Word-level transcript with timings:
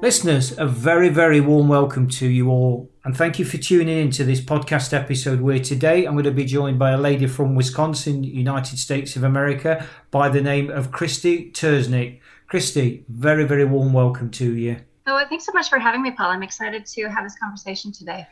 Listeners, 0.00 0.56
a 0.56 0.64
very, 0.64 1.08
very 1.08 1.40
warm 1.40 1.66
welcome 1.66 2.08
to 2.08 2.28
you 2.28 2.50
all, 2.50 2.88
and 3.02 3.16
thank 3.16 3.40
you 3.40 3.44
for 3.44 3.58
tuning 3.58 3.98
in 3.98 4.12
to 4.12 4.22
this 4.22 4.40
podcast 4.40 4.92
episode 4.92 5.40
where 5.40 5.58
today 5.58 6.04
I'm 6.04 6.12
going 6.12 6.22
to 6.22 6.30
be 6.30 6.44
joined 6.44 6.78
by 6.78 6.92
a 6.92 6.96
lady 6.96 7.26
from 7.26 7.56
Wisconsin, 7.56 8.22
United 8.22 8.78
States 8.78 9.16
of 9.16 9.24
America, 9.24 9.84
by 10.12 10.28
the 10.28 10.40
name 10.40 10.70
of 10.70 10.92
Christy 10.92 11.50
Tersnick. 11.50 12.20
Christy, 12.46 13.04
very, 13.08 13.42
very 13.42 13.64
warm 13.64 13.92
welcome 13.92 14.30
to 14.30 14.54
you. 14.54 14.76
Oh, 15.08 15.20
thanks 15.28 15.44
so 15.44 15.52
much 15.52 15.68
for 15.68 15.80
having 15.80 16.02
me, 16.02 16.12
Paul. 16.12 16.30
I'm 16.30 16.44
excited 16.44 16.86
to 16.86 17.08
have 17.08 17.24
this 17.24 17.36
conversation 17.36 17.90
today. 17.90 18.24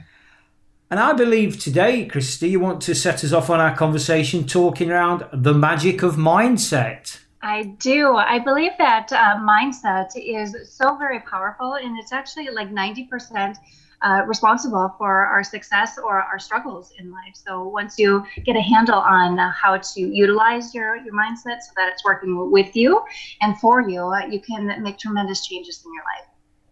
And 0.88 1.00
I 1.00 1.14
believe 1.14 1.58
today, 1.58 2.06
Christy, 2.06 2.48
you 2.48 2.60
want 2.60 2.80
to 2.82 2.94
set 2.94 3.24
us 3.24 3.32
off 3.32 3.50
on 3.50 3.58
our 3.58 3.74
conversation 3.74 4.46
talking 4.46 4.92
around 4.92 5.26
the 5.32 5.52
magic 5.52 6.04
of 6.04 6.14
mindset. 6.14 7.18
I 7.46 7.62
do. 7.78 8.16
I 8.16 8.40
believe 8.40 8.72
that 8.78 9.12
uh, 9.12 9.36
mindset 9.36 10.10
is 10.16 10.56
so 10.68 10.96
very 10.96 11.20
powerful, 11.20 11.74
and 11.74 11.96
it's 11.96 12.12
actually 12.12 12.48
like 12.50 12.70
90% 12.70 13.54
uh, 14.02 14.22
responsible 14.26 14.92
for 14.98 15.24
our 15.26 15.44
success 15.44 15.96
or 15.96 16.20
our 16.20 16.40
struggles 16.40 16.92
in 16.98 17.12
life. 17.12 17.34
So 17.34 17.62
once 17.68 18.00
you 18.00 18.26
get 18.44 18.56
a 18.56 18.60
handle 18.60 18.98
on 18.98 19.38
how 19.38 19.76
to 19.76 20.00
utilize 20.00 20.74
your, 20.74 20.96
your 20.96 21.14
mindset 21.14 21.60
so 21.60 21.70
that 21.76 21.88
it's 21.92 22.04
working 22.04 22.50
with 22.50 22.74
you 22.74 23.00
and 23.40 23.56
for 23.60 23.80
you, 23.80 24.02
uh, 24.02 24.26
you 24.26 24.40
can 24.40 24.82
make 24.82 24.98
tremendous 24.98 25.46
changes 25.46 25.84
in 25.86 25.92
your 25.94 26.04
life. 26.12 26.28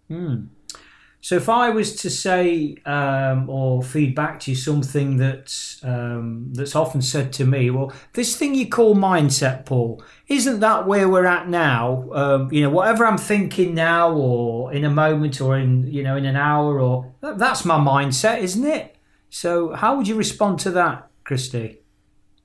Hmm. 0.08 0.76
So 1.24 1.36
if 1.36 1.48
I 1.48 1.70
was 1.70 1.96
to 2.02 2.10
say 2.10 2.76
um, 2.84 3.48
or 3.48 3.82
feed 3.82 4.14
back 4.14 4.40
to 4.40 4.50
you 4.50 4.54
something 4.54 5.16
that's 5.16 5.82
um, 5.82 6.52
that's 6.52 6.76
often 6.76 7.00
said 7.00 7.32
to 7.34 7.46
me, 7.46 7.70
well, 7.70 7.94
this 8.12 8.36
thing 8.36 8.54
you 8.54 8.68
call 8.68 8.94
mindset, 8.94 9.64
Paul, 9.64 10.04
isn't 10.28 10.60
that 10.60 10.86
where 10.86 11.08
we're 11.08 11.24
at 11.24 11.48
now? 11.48 12.12
Um, 12.12 12.52
you 12.52 12.60
know, 12.60 12.68
whatever 12.68 13.06
I'm 13.06 13.16
thinking 13.16 13.74
now, 13.74 14.12
or 14.12 14.70
in 14.74 14.84
a 14.84 14.90
moment, 14.90 15.40
or 15.40 15.56
in 15.56 15.90
you 15.90 16.02
know 16.02 16.14
in 16.14 16.26
an 16.26 16.36
hour, 16.36 16.78
or 16.78 17.14
that's 17.22 17.64
my 17.64 17.78
mindset, 17.78 18.40
isn't 18.40 18.66
it? 18.66 18.94
So 19.30 19.72
how 19.72 19.96
would 19.96 20.06
you 20.06 20.16
respond 20.16 20.58
to 20.58 20.70
that, 20.72 21.08
Christy? 21.24 21.78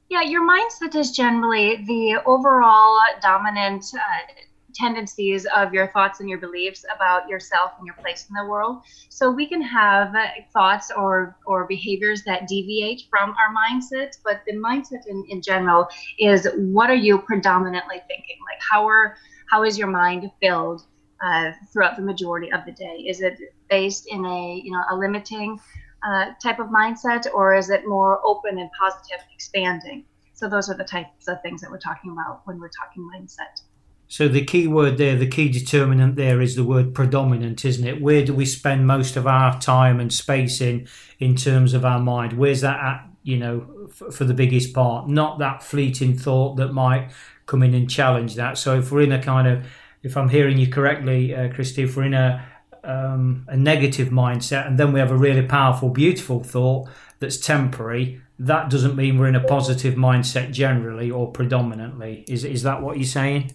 Yeah, 0.08 0.22
your 0.22 0.48
mindset 0.50 0.96
is 0.96 1.12
generally 1.12 1.84
the 1.86 2.22
overall 2.26 2.98
dominant. 3.22 3.84
Uh, 3.94 4.00
tendencies 4.74 5.46
of 5.56 5.74
your 5.74 5.88
thoughts 5.88 6.20
and 6.20 6.30
your 6.30 6.38
beliefs 6.38 6.86
about 6.94 7.28
yourself 7.28 7.72
and 7.78 7.86
your 7.86 7.96
place 7.96 8.26
in 8.30 8.36
the 8.36 8.50
world. 8.50 8.82
So 9.10 9.32
we 9.32 9.48
can 9.48 9.62
have 9.62 10.16
uh, 10.16 10.28
thoughts 10.54 10.92
or 10.96 11.38
or 11.46 11.66
behaviors 11.66 12.24
that 12.24 12.48
deviate 12.48 13.04
from 13.10 13.30
our 13.32 13.54
mindset, 13.54 14.18
but 14.24 14.42
the 14.46 14.54
mindset 14.54 15.08
in, 15.08 15.26
in 15.30 15.42
general 15.42 15.88
is 16.20 16.48
what 16.56 16.90
are 16.90 16.96
you 16.96 17.20
predominantly 17.20 18.02
thinking? 18.08 18.38
Like 18.52 18.62
how 18.70 18.88
are 18.88 19.16
how 19.50 19.64
is 19.64 19.78
your 19.78 19.88
mind 19.88 20.30
filled 20.42 20.86
uh, 21.24 21.52
throughout 21.72 21.96
the 21.98 22.04
majority 22.04 22.52
of 22.52 22.66
the 22.66 22.72
day? 22.72 23.06
Is 23.08 23.22
it 23.22 23.38
based 23.70 24.08
in 24.08 24.26
a 24.26 24.62
you 24.64 24.72
know 24.72 24.84
a 24.92 24.96
limiting 24.96 25.60
uh, 26.04 26.32
type 26.42 26.60
of 26.60 26.68
mindset, 26.68 27.28
or 27.34 27.56
is 27.56 27.70
it 27.70 27.88
more 27.88 28.22
open 28.26 28.60
and 28.60 28.70
positive, 28.80 29.20
expanding? 29.34 30.06
So 30.34 30.48
those 30.48 30.70
are 30.70 30.78
the 30.78 30.86
types 30.86 31.28
of 31.28 31.42
things 31.42 31.60
that 31.62 31.70
we're 31.70 31.80
talking 31.80 32.12
about 32.12 32.42
when 32.46 32.60
we're 32.60 32.70
talking 32.70 33.04
mindset. 33.14 33.62
So 34.12 34.28
the 34.28 34.44
key 34.44 34.66
word 34.68 34.98
there, 34.98 35.16
the 35.16 35.28
key 35.28 35.50
determinant 35.50 36.16
there 36.16 36.42
is 36.42 36.56
the 36.56 36.64
word 36.64 36.96
predominant, 36.96 37.64
isn't 37.64 37.88
it? 37.88 38.02
Where 38.02 38.26
do 38.26 38.34
we 38.34 38.44
spend 38.44 38.88
most 38.88 39.16
of 39.16 39.28
our 39.28 39.62
time 39.62 40.00
and 40.00 40.12
space 40.12 40.62
in, 40.62 40.88
in 41.20 41.36
terms 41.36 41.76
of 41.76 41.86
our 41.86 42.00
mind? 42.00 42.34
Where's 42.34 42.62
that 42.62 42.80
at, 42.80 43.08
you 43.22 43.38
know, 43.38 43.88
for, 43.94 44.12
for 44.12 44.26
the 44.26 44.34
biggest 44.34 44.74
part? 44.74 45.08
Not 45.08 45.38
that 45.38 45.62
fleeting 45.62 46.18
thought 46.18 46.56
that 46.56 46.74
might 46.74 47.12
come 47.46 47.62
in 47.62 47.76
and 47.76 47.88
challenge 47.88 48.34
that. 48.34 48.58
So 48.58 48.80
if 48.80 48.92
we're 48.92 49.04
in 49.04 49.12
a 49.12 49.22
kind 49.22 49.48
of, 49.48 49.64
if 50.02 50.18
I'm 50.18 50.30
hearing 50.30 50.58
you 50.58 50.72
correctly, 50.72 51.36
uh, 51.36 51.54
Christy, 51.54 51.84
if 51.84 51.96
we're 51.96 52.06
in 52.06 52.16
a, 52.16 52.44
um, 52.84 53.46
a 53.48 53.56
negative 53.56 54.08
mindset 54.08 54.66
and 54.66 54.80
then 54.80 54.92
we 54.92 55.00
have 55.00 55.12
a 55.12 55.18
really 55.18 55.46
powerful, 55.46 55.90
beautiful 55.90 56.44
thought 56.44 56.90
that's 57.20 57.38
temporary, 57.38 58.20
that 58.40 58.72
doesn't 58.72 58.96
mean 58.96 59.20
we're 59.20 59.28
in 59.28 59.36
a 59.36 59.44
positive 59.44 59.94
mindset 59.94 60.52
generally 60.52 61.12
or 61.12 61.32
predominantly. 61.32 62.26
Is, 62.28 62.44
is 62.44 62.64
that 62.64 62.82
what 62.82 62.98
you're 62.98 63.06
saying? 63.06 63.52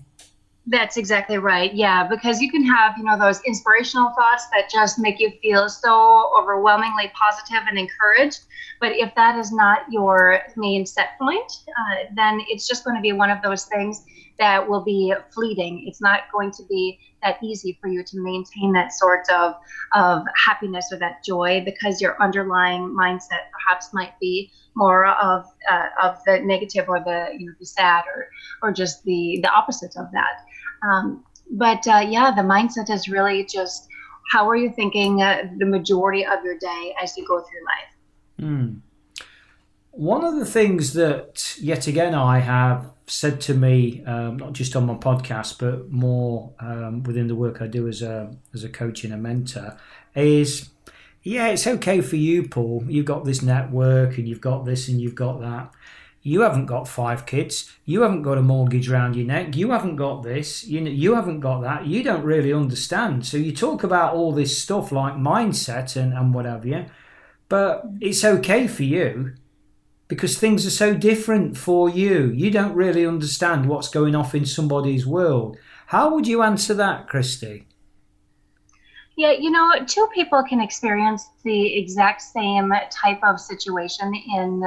That's 0.66 0.96
exactly 0.96 1.36
right. 1.36 1.74
Yeah, 1.74 2.08
because 2.08 2.40
you 2.40 2.50
can 2.50 2.64
have, 2.64 2.96
you 2.96 3.04
know, 3.04 3.18
those 3.18 3.42
inspirational 3.42 4.10
thoughts 4.16 4.46
that 4.52 4.70
just 4.70 4.98
make 4.98 5.20
you 5.20 5.30
feel 5.42 5.68
so 5.68 6.32
overwhelmingly 6.38 7.12
positive 7.14 7.62
and 7.68 7.78
encouraged. 7.78 8.40
But 8.80 8.92
if 8.92 9.14
that 9.14 9.38
is 9.38 9.52
not 9.52 9.80
your 9.90 10.40
main 10.56 10.86
set 10.86 11.18
point, 11.18 11.52
uh, 11.68 11.94
then 12.14 12.40
it's 12.48 12.66
just 12.66 12.82
going 12.82 12.96
to 12.96 13.02
be 13.02 13.12
one 13.12 13.30
of 13.30 13.42
those 13.42 13.66
things 13.66 14.04
that 14.38 14.66
will 14.66 14.82
be 14.82 15.12
fleeting. 15.34 15.84
It's 15.86 16.00
not 16.00 16.22
going 16.32 16.50
to 16.52 16.62
be 16.64 16.98
that 17.22 17.38
easy 17.42 17.78
for 17.80 17.88
you 17.88 18.02
to 18.02 18.20
maintain 18.20 18.72
that 18.72 18.92
sort 18.92 19.28
of 19.30 19.54
of 19.94 20.22
happiness 20.36 20.90
or 20.92 20.98
that 20.98 21.24
joy 21.24 21.62
because 21.64 22.00
your 22.00 22.20
underlying 22.22 22.88
mindset 22.88 23.48
perhaps 23.52 23.92
might 23.94 24.18
be 24.20 24.50
more 24.74 25.06
of 25.06 25.44
uh, 25.70 25.86
of 26.02 26.18
the 26.26 26.40
negative 26.40 26.88
or 26.88 27.00
the 27.00 27.28
you 27.38 27.46
know 27.46 27.52
the 27.58 27.66
sad 27.66 28.04
or 28.14 28.28
or 28.62 28.72
just 28.72 29.04
the 29.04 29.40
the 29.42 29.50
opposite 29.50 29.96
of 29.96 30.10
that. 30.12 30.40
Um, 30.84 31.24
but 31.50 31.86
uh, 31.86 32.04
yeah, 32.06 32.32
the 32.34 32.42
mindset 32.42 32.90
is 32.90 33.08
really 33.08 33.44
just 33.44 33.88
how 34.30 34.48
are 34.48 34.56
you 34.56 34.70
thinking 34.70 35.22
uh, 35.22 35.42
the 35.58 35.66
majority 35.66 36.24
of 36.24 36.42
your 36.44 36.58
day 36.58 36.94
as 37.02 37.16
you 37.16 37.26
go 37.26 37.40
through 37.40 37.64
life. 37.66 37.94
Mm. 38.40 38.80
One 39.90 40.24
of 40.24 40.36
the 40.36 40.44
things 40.44 40.94
that, 40.94 41.56
yet 41.60 41.86
again, 41.86 42.14
I 42.14 42.40
have 42.40 42.90
said 43.06 43.40
to 43.42 43.54
me, 43.54 44.02
um, 44.06 44.38
not 44.38 44.52
just 44.52 44.74
on 44.74 44.86
my 44.86 44.94
podcast, 44.94 45.58
but 45.58 45.90
more 45.90 46.52
um, 46.58 47.02
within 47.04 47.28
the 47.28 47.34
work 47.36 47.62
I 47.62 47.66
do 47.66 47.86
as 47.86 48.02
a 48.02 48.34
as 48.52 48.64
a 48.64 48.68
coach 48.68 49.04
and 49.04 49.12
a 49.12 49.16
mentor, 49.16 49.78
is 50.16 50.70
yeah, 51.22 51.48
it's 51.48 51.66
okay 51.66 52.00
for 52.00 52.16
you, 52.16 52.48
Paul. 52.48 52.84
You've 52.88 53.06
got 53.06 53.24
this 53.24 53.40
network, 53.40 54.18
and 54.18 54.28
you've 54.28 54.40
got 54.40 54.64
this, 54.64 54.88
and 54.88 55.00
you've 55.00 55.14
got 55.14 55.40
that. 55.40 55.70
You 56.26 56.40
haven't 56.40 56.64
got 56.66 56.88
five 56.88 57.26
kids. 57.26 57.70
You 57.84 58.00
haven't 58.00 58.22
got 58.22 58.38
a 58.38 58.42
mortgage 58.42 58.90
around 58.90 59.14
your 59.14 59.26
neck. 59.26 59.54
You 59.54 59.72
haven't 59.72 59.96
got 59.96 60.22
this. 60.22 60.64
You 60.64 60.80
know, 60.80 60.90
you 60.90 61.14
haven't 61.14 61.40
got 61.40 61.60
that. 61.60 61.86
You 61.86 62.02
don't 62.02 62.24
really 62.24 62.50
understand. 62.50 63.26
So 63.26 63.36
you 63.36 63.52
talk 63.52 63.84
about 63.84 64.14
all 64.14 64.32
this 64.32 64.60
stuff 64.60 64.90
like 64.90 65.14
mindset 65.14 65.96
and, 65.96 66.14
and 66.14 66.32
what 66.32 66.46
have 66.46 66.64
you, 66.64 66.86
but 67.50 67.84
it's 68.00 68.24
okay 68.24 68.66
for 68.66 68.84
you 68.84 69.34
because 70.08 70.38
things 70.38 70.64
are 70.64 70.70
so 70.70 70.94
different 70.94 71.58
for 71.58 71.90
you. 71.90 72.32
You 72.34 72.50
don't 72.50 72.74
really 72.74 73.04
understand 73.04 73.68
what's 73.68 73.88
going 73.88 74.14
off 74.14 74.34
in 74.34 74.46
somebody's 74.46 75.06
world. 75.06 75.58
How 75.88 76.14
would 76.14 76.26
you 76.26 76.42
answer 76.42 76.72
that, 76.72 77.06
Christy? 77.06 77.66
Yeah, 79.16 79.32
you 79.32 79.50
know, 79.50 79.72
two 79.86 80.08
people 80.14 80.42
can 80.42 80.62
experience 80.62 81.28
the 81.44 81.76
exact 81.76 82.22
same 82.22 82.72
type 82.90 83.20
of 83.22 83.38
situation 83.38 84.14
in 84.34 84.62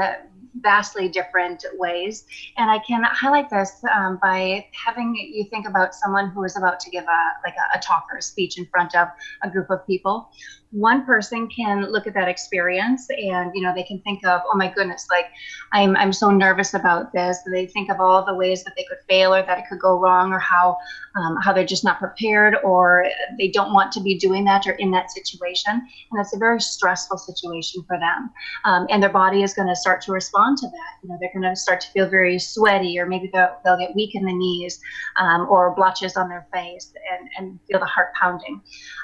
vastly 0.61 1.07
different 1.09 1.63
ways. 1.73 2.25
And 2.57 2.69
I 2.69 2.79
can 2.79 3.03
highlight 3.03 3.49
this 3.49 3.83
um, 3.95 4.19
by 4.21 4.65
having 4.71 5.15
you 5.15 5.45
think 5.45 5.67
about 5.67 5.93
someone 5.93 6.29
who 6.29 6.43
is 6.43 6.57
about 6.57 6.79
to 6.81 6.89
give 6.89 7.05
a 7.05 7.21
like 7.43 7.55
a, 7.55 7.77
a 7.77 7.81
talk 7.81 8.05
or 8.11 8.17
a 8.17 8.21
speech 8.21 8.57
in 8.57 8.65
front 8.65 8.95
of 8.95 9.07
a 9.43 9.49
group 9.49 9.69
of 9.69 9.85
people 9.85 10.29
one 10.71 11.05
person 11.05 11.47
can 11.47 11.91
look 11.91 12.07
at 12.07 12.13
that 12.13 12.27
experience 12.27 13.07
and 13.09 13.51
you 13.53 13.61
know 13.61 13.73
they 13.73 13.83
can 13.83 13.99
think 14.01 14.25
of 14.25 14.41
oh 14.51 14.57
my 14.57 14.71
goodness 14.71 15.07
like 15.09 15.27
i'm 15.73 15.95
i'm 15.95 16.11
so 16.13 16.29
nervous 16.29 16.73
about 16.73 17.11
this. 17.13 17.39
They 17.51 17.65
think 17.67 17.89
of 17.89 17.99
all 17.99 18.25
the 18.25 18.33
ways 18.33 18.63
that 18.63 18.73
they 18.77 18.83
could 18.83 18.99
fail 19.07 19.33
or 19.33 19.43
that 19.43 19.59
it 19.59 19.65
could 19.69 19.79
go 19.79 19.99
wrong 19.99 20.31
or 20.31 20.39
how 20.39 20.77
um, 21.15 21.37
how 21.43 21.51
they're 21.53 21.65
just 21.65 21.83
not 21.83 21.99
prepared 21.99 22.57
or 22.63 23.07
they 23.37 23.49
don't 23.49 23.73
want 23.73 23.91
to 23.93 24.01
be 24.01 24.17
doing 24.17 24.43
that 24.45 24.67
or 24.67 24.73
in 24.73 24.91
that 24.91 25.11
situation. 25.11 25.71
And 26.11 26.21
it's 26.21 26.35
a 26.35 26.37
very 26.37 26.61
stressful 26.61 27.17
situation 27.17 27.83
for 27.87 27.97
them. 27.99 28.29
Um, 28.65 28.85
and 28.89 29.01
their 29.01 29.09
body 29.09 29.41
is 29.41 29.53
going 29.53 29.67
to 29.67 29.75
start 29.75 30.01
to 30.01 30.11
respond 30.11 30.57
to 30.59 30.67
that. 30.67 30.91
You 31.03 31.09
know 31.09 31.17
they're 31.19 31.33
going 31.33 31.49
to 31.49 31.55
start 31.55 31.81
to 31.81 31.91
feel 31.91 32.09
very 32.09 32.39
sweaty 32.39 32.99
or 32.99 33.05
maybe 33.05 33.29
they'll, 33.33 33.57
they'll 33.63 33.79
get 33.79 33.95
weak 33.95 34.15
in 34.15 34.25
the 34.25 34.33
knees 34.33 34.79
um, 35.19 35.47
or 35.49 35.73
blotches 35.75 36.15
on 36.17 36.29
their 36.29 36.47
face 36.53 36.93
and, 37.11 37.29
and 37.37 37.59
feel 37.67 37.79
the 37.79 37.85
heart 37.85 38.13
pounding. 38.19 38.61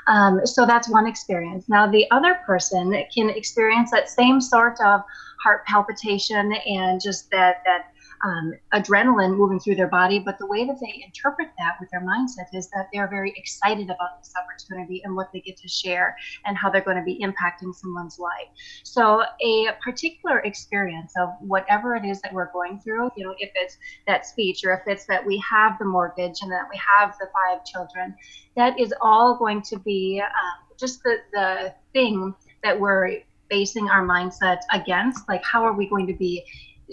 Um, 0.07 0.45
so 0.45 0.65
that's 0.65 0.89
one 0.89 1.07
experience 1.07 1.52
experience. 1.53 1.69
Now, 1.69 1.89
the 1.91 2.09
other 2.11 2.39
person 2.45 2.93
can 3.13 3.29
experience 3.29 3.91
that 3.91 4.09
same 4.09 4.41
sort 4.41 4.79
of 4.81 5.01
heart 5.43 5.65
palpitation 5.65 6.53
and 6.53 7.01
just 7.01 7.29
that 7.31 7.57
that 7.65 7.92
um, 8.23 8.53
adrenaline 8.73 9.35
moving 9.35 9.59
through 9.59 9.75
their 9.75 9.87
body. 9.87 10.19
But 10.19 10.37
the 10.39 10.47
way 10.47 10.65
that 10.65 10.79
they 10.79 11.03
interpret 11.05 11.49
that 11.57 11.75
with 11.79 11.89
their 11.91 12.01
mindset 12.01 12.47
is 12.53 12.69
that 12.69 12.87
they're 12.93 13.07
very 13.07 13.33
excited 13.35 13.85
about 13.85 14.19
this 14.19 14.33
opportunity 14.35 15.01
and 15.03 15.15
what 15.15 15.31
they 15.33 15.41
get 15.41 15.57
to 15.57 15.67
share 15.67 16.15
and 16.45 16.57
how 16.57 16.69
they're 16.69 16.81
going 16.81 16.97
to 16.97 17.03
be 17.03 17.19
impacting 17.19 17.73
someone's 17.73 18.19
life. 18.19 18.47
So, 18.83 19.23
a 19.41 19.67
particular 19.83 20.39
experience 20.39 21.13
of 21.19 21.29
whatever 21.39 21.95
it 21.95 22.05
is 22.05 22.21
that 22.21 22.33
we're 22.33 22.51
going 22.51 22.79
through, 22.79 23.11
you 23.15 23.25
know, 23.25 23.35
if 23.39 23.51
it's 23.55 23.77
that 24.07 24.25
speech 24.25 24.63
or 24.63 24.73
if 24.73 24.81
it's 24.87 25.05
that 25.07 25.25
we 25.25 25.37
have 25.49 25.77
the 25.79 25.85
mortgage 25.85 26.41
and 26.41 26.51
that 26.51 26.65
we 26.71 26.79
have 26.97 27.15
the 27.19 27.27
five 27.33 27.65
children, 27.65 28.15
that 28.55 28.79
is 28.79 28.93
all 29.01 29.37
going 29.37 29.61
to 29.63 29.79
be 29.79 30.21
um, 30.21 30.75
just 30.79 31.03
the, 31.03 31.17
the 31.33 31.73
thing 31.91 32.33
that 32.63 32.79
we're 32.79 33.19
basing 33.49 33.89
our 33.89 34.05
mindset 34.05 34.59
against. 34.71 35.27
Like, 35.27 35.43
how 35.43 35.63
are 35.63 35.73
we 35.73 35.87
going 35.87 36.07
to 36.07 36.13
be 36.13 36.43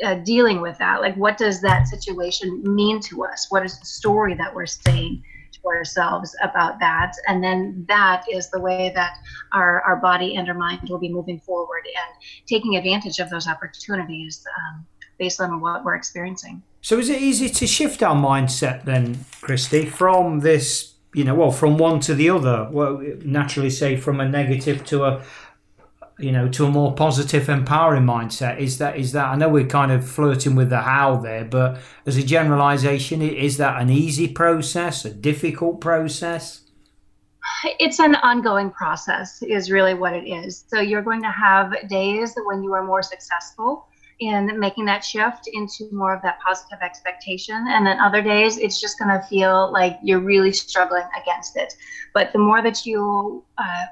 uh, 0.04 0.14
dealing 0.14 0.60
with 0.60 0.78
that? 0.78 1.00
Like 1.00 1.14
what 1.16 1.36
does 1.36 1.60
that 1.62 1.88
situation 1.88 2.62
mean 2.62 3.00
to 3.00 3.24
us? 3.24 3.46
What 3.50 3.64
is 3.64 3.78
the 3.78 3.86
story 3.86 4.34
that 4.34 4.54
we're 4.54 4.66
saying 4.66 5.22
to 5.52 5.68
ourselves 5.68 6.34
about 6.42 6.78
that? 6.80 7.12
And 7.28 7.42
then 7.42 7.84
that 7.88 8.24
is 8.30 8.50
the 8.50 8.60
way 8.60 8.92
that 8.94 9.18
our, 9.52 9.80
our 9.82 9.96
body 9.96 10.36
and 10.36 10.48
our 10.48 10.54
mind 10.54 10.88
will 10.88 10.98
be 10.98 11.12
moving 11.12 11.40
forward 11.40 11.82
and 11.86 12.24
taking 12.46 12.76
advantage 12.76 13.18
of 13.18 13.30
those 13.30 13.46
opportunities 13.46 14.44
um, 14.58 14.86
based 15.18 15.40
on 15.40 15.60
what 15.60 15.84
we're 15.84 15.94
experiencing. 15.94 16.62
So 16.82 16.98
is 16.98 17.10
it 17.10 17.20
easy 17.20 17.48
to 17.50 17.66
shift 17.66 18.02
our 18.02 18.16
mindset 18.16 18.84
then 18.84 19.24
christy 19.42 19.84
from 19.84 20.40
this 20.40 20.94
you 21.14 21.24
know 21.24 21.34
well 21.34 21.50
from 21.50 21.76
one 21.76 22.00
to 22.00 22.14
the 22.14 22.30
other? 22.30 22.68
Well 22.70 23.02
naturally 23.24 23.70
say 23.70 23.96
from 23.96 24.20
a 24.20 24.28
negative 24.28 24.84
to 24.86 25.04
a 25.04 25.22
you 26.20 26.32
know 26.32 26.48
to 26.48 26.66
a 26.66 26.70
more 26.70 26.94
positive 26.94 27.48
empowering 27.48 28.04
mindset 28.04 28.58
is 28.58 28.78
that 28.78 28.96
is 28.96 29.12
that 29.12 29.26
i 29.26 29.36
know 29.36 29.48
we're 29.48 29.66
kind 29.66 29.90
of 29.90 30.08
flirting 30.08 30.54
with 30.54 30.70
the 30.70 30.80
how 30.80 31.16
there 31.16 31.44
but 31.44 31.78
as 32.06 32.16
a 32.16 32.22
generalization 32.22 33.22
is 33.22 33.56
that 33.56 33.80
an 33.80 33.90
easy 33.90 34.28
process 34.28 35.04
a 35.04 35.10
difficult 35.10 35.80
process? 35.80 36.62
It's 37.78 37.98
an 37.98 38.14
ongoing 38.16 38.70
process 38.70 39.42
is 39.42 39.70
really 39.70 39.94
what 39.94 40.14
it 40.14 40.26
is. 40.26 40.64
So 40.68 40.80
you're 40.80 41.02
going 41.02 41.22
to 41.22 41.30
have 41.30 41.88
days 41.88 42.34
when 42.44 42.62
you 42.62 42.72
are 42.74 42.84
more 42.84 43.02
successful 43.02 43.86
in 44.20 44.58
making 44.60 44.84
that 44.84 45.02
shift 45.02 45.48
into 45.52 45.88
more 45.92 46.14
of 46.14 46.22
that 46.22 46.38
positive 46.40 46.78
expectation. 46.82 47.66
And 47.68 47.86
then 47.86 47.98
other 47.98 48.22
days 48.22 48.58
it's 48.58 48.80
just 48.80 48.98
going 48.98 49.10
to 49.10 49.26
feel 49.26 49.72
like 49.72 49.98
you're 50.02 50.20
really 50.20 50.52
struggling 50.52 51.08
against 51.20 51.56
it. 51.56 51.74
But 52.12 52.32
the 52.32 52.38
more 52.38 52.62
that 52.62 52.84
you 52.84 53.42
uh, 53.56 53.86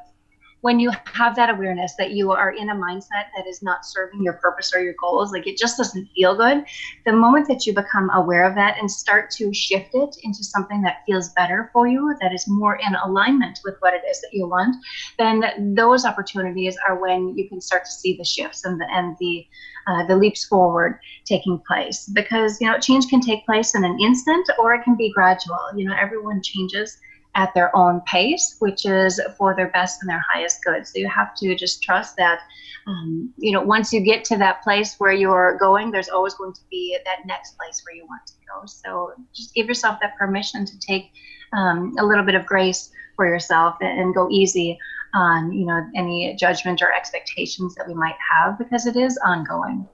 when 0.60 0.80
you 0.80 0.90
have 1.04 1.36
that 1.36 1.50
awareness 1.50 1.94
that 1.98 2.12
you 2.12 2.32
are 2.32 2.50
in 2.50 2.70
a 2.70 2.74
mindset 2.74 3.26
that 3.36 3.46
is 3.46 3.62
not 3.62 3.86
serving 3.86 4.22
your 4.22 4.34
purpose 4.34 4.72
or 4.74 4.80
your 4.80 4.94
goals, 5.00 5.32
like 5.32 5.46
it 5.46 5.56
just 5.56 5.76
doesn't 5.76 6.08
feel 6.16 6.36
good, 6.36 6.64
the 7.06 7.12
moment 7.12 7.46
that 7.48 7.64
you 7.64 7.72
become 7.72 8.10
aware 8.14 8.44
of 8.44 8.54
that 8.56 8.76
and 8.78 8.90
start 8.90 9.30
to 9.30 9.54
shift 9.54 9.90
it 9.94 10.16
into 10.22 10.42
something 10.42 10.82
that 10.82 11.02
feels 11.06 11.30
better 11.30 11.70
for 11.72 11.86
you, 11.86 12.14
that 12.20 12.32
is 12.32 12.44
more 12.48 12.76
in 12.76 12.94
alignment 13.04 13.58
with 13.64 13.76
what 13.80 13.94
it 13.94 14.02
is 14.10 14.20
that 14.20 14.30
you 14.32 14.48
want, 14.48 14.74
then 15.18 15.74
those 15.74 16.04
opportunities 16.04 16.76
are 16.88 17.00
when 17.00 17.36
you 17.36 17.48
can 17.48 17.60
start 17.60 17.84
to 17.84 17.90
see 17.90 18.16
the 18.16 18.24
shifts 18.24 18.64
and 18.64 18.80
the 18.80 18.86
and 18.90 19.16
the 19.20 19.46
uh, 19.86 20.06
the 20.06 20.16
leaps 20.16 20.44
forward 20.44 20.98
taking 21.24 21.60
place. 21.66 22.10
Because 22.12 22.60
you 22.60 22.66
know 22.66 22.78
change 22.78 23.06
can 23.08 23.20
take 23.20 23.46
place 23.46 23.74
in 23.74 23.84
an 23.84 23.98
instant 24.00 24.48
or 24.58 24.74
it 24.74 24.82
can 24.82 24.96
be 24.96 25.12
gradual. 25.12 25.58
You 25.76 25.88
know 25.88 25.94
everyone 25.98 26.42
changes 26.42 26.98
at 27.38 27.54
their 27.54 27.74
own 27.74 28.00
pace, 28.00 28.56
which 28.58 28.84
is 28.84 29.20
for 29.38 29.54
their 29.54 29.68
best 29.68 30.02
and 30.02 30.10
their 30.10 30.24
highest 30.32 30.58
good. 30.64 30.84
So 30.84 30.98
you 30.98 31.08
have 31.08 31.36
to 31.36 31.54
just 31.54 31.80
trust 31.80 32.16
that, 32.16 32.40
um, 32.88 33.32
you 33.38 33.52
know, 33.52 33.62
once 33.62 33.92
you 33.92 34.00
get 34.00 34.24
to 34.24 34.36
that 34.38 34.64
place 34.64 34.96
where 34.98 35.12
you're 35.12 35.56
going, 35.56 35.92
there's 35.92 36.08
always 36.08 36.34
going 36.34 36.52
to 36.52 36.60
be 36.68 36.98
that 37.04 37.26
next 37.26 37.56
place 37.56 37.80
where 37.86 37.94
you 37.94 38.04
want 38.06 38.26
to 38.26 38.32
go. 38.52 38.66
So 38.66 39.12
just 39.32 39.54
give 39.54 39.68
yourself 39.68 39.98
that 40.02 40.16
permission 40.16 40.66
to 40.66 40.78
take 40.80 41.12
um, 41.52 41.94
a 42.00 42.04
little 42.04 42.24
bit 42.24 42.34
of 42.34 42.44
grace 42.44 42.90
for 43.14 43.24
yourself 43.24 43.76
and, 43.80 44.00
and 44.00 44.14
go 44.14 44.28
easy 44.30 44.76
on, 45.14 45.52
you 45.52 45.64
know, 45.64 45.86
any 45.94 46.34
judgment 46.34 46.82
or 46.82 46.92
expectations 46.92 47.76
that 47.76 47.86
we 47.86 47.94
might 47.94 48.18
have 48.32 48.58
because 48.58 48.84
it 48.86 48.96
is 48.96 49.16
ongoing. 49.24 49.86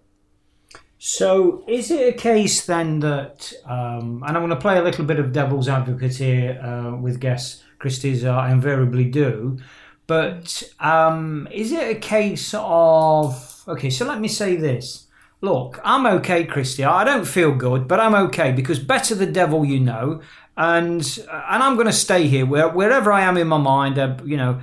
So, 0.99 1.65
is 1.69 1.91
it 1.91 2.15
a 2.15 2.17
case 2.17 2.65
then 2.65 3.01
that, 3.01 3.53
um, 3.67 4.23
and 4.27 4.37
I'm 4.37 4.43
going 4.43 4.51
to 4.51 4.57
play 4.57 4.79
a 4.79 4.83
little 4.83 5.05
bit 5.05 5.19
of 5.19 5.33
devil's 5.33 5.69
advocate 5.69 6.17
here 6.17 6.59
uh, 6.63 6.97
with 6.97 7.21
guests, 7.21 7.63
Christie's 7.79 8.25
I 8.25 8.51
invariably 8.51 9.05
do, 9.05 9.59
but 10.07 10.63
um, 10.81 11.49
is 11.51 11.73
it 11.73 11.97
a 11.97 12.01
case 12.01 12.55
of, 12.57 13.65
okay, 13.69 13.91
so 13.91 14.07
let 14.07 14.21
me 14.21 14.29
say 14.29 14.57
this. 14.57 15.07
Look, 15.41 15.79
I'm 15.85 16.07
okay, 16.07 16.45
Christy. 16.45 16.85
I 16.85 17.05
don't 17.05 17.27
feel 17.27 17.55
good, 17.55 17.87
but 17.87 18.01
I'm 18.01 18.15
okay 18.15 18.53
because 18.53 18.79
better 18.79 19.15
the 19.15 19.27
devil 19.27 19.63
you 19.63 19.81
know, 19.81 20.23
and 20.57 21.03
and 21.29 21.63
I'm 21.63 21.75
going 21.75 21.87
to 21.87 21.93
stay 21.93 22.29
here 22.29 22.47
where, 22.47 22.71
wherever 22.71 23.13
I 23.13 23.23
am 23.23 23.37
in 23.37 23.49
my 23.49 23.59
mind. 23.59 23.99
Uh, 23.99 24.17
you 24.25 24.39
know, 24.39 24.61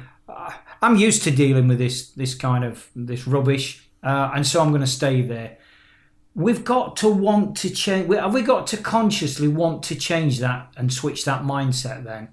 I'm 0.82 0.96
used 0.96 1.22
to 1.24 1.32
dealing 1.32 1.68
with 1.68 1.78
this 1.78 2.10
this 2.12 2.34
kind 2.34 2.64
of 2.64 2.90
this 2.96 3.28
rubbish, 3.28 3.88
uh, 4.02 4.32
and 4.34 4.48
so 4.48 4.60
I'm 4.60 4.70
going 4.70 4.82
to 4.82 4.88
stay 4.88 5.22
there 5.22 5.58
we've 6.36 6.64
got 6.64 6.96
to 6.98 7.10
want 7.10 7.58
to 7.58 7.70
change. 7.70 8.14
Have 8.14 8.34
we 8.34 8.42
got 8.42 8.68
to 8.68 8.78
consciously 8.78 9.48
want 9.48 9.84
to 9.84 9.96
change 9.96 10.40
that 10.40 10.72
and 10.78 10.92
switch 10.92 11.26
that 11.26 11.44
mindset 11.44 12.04
then? 12.04 12.30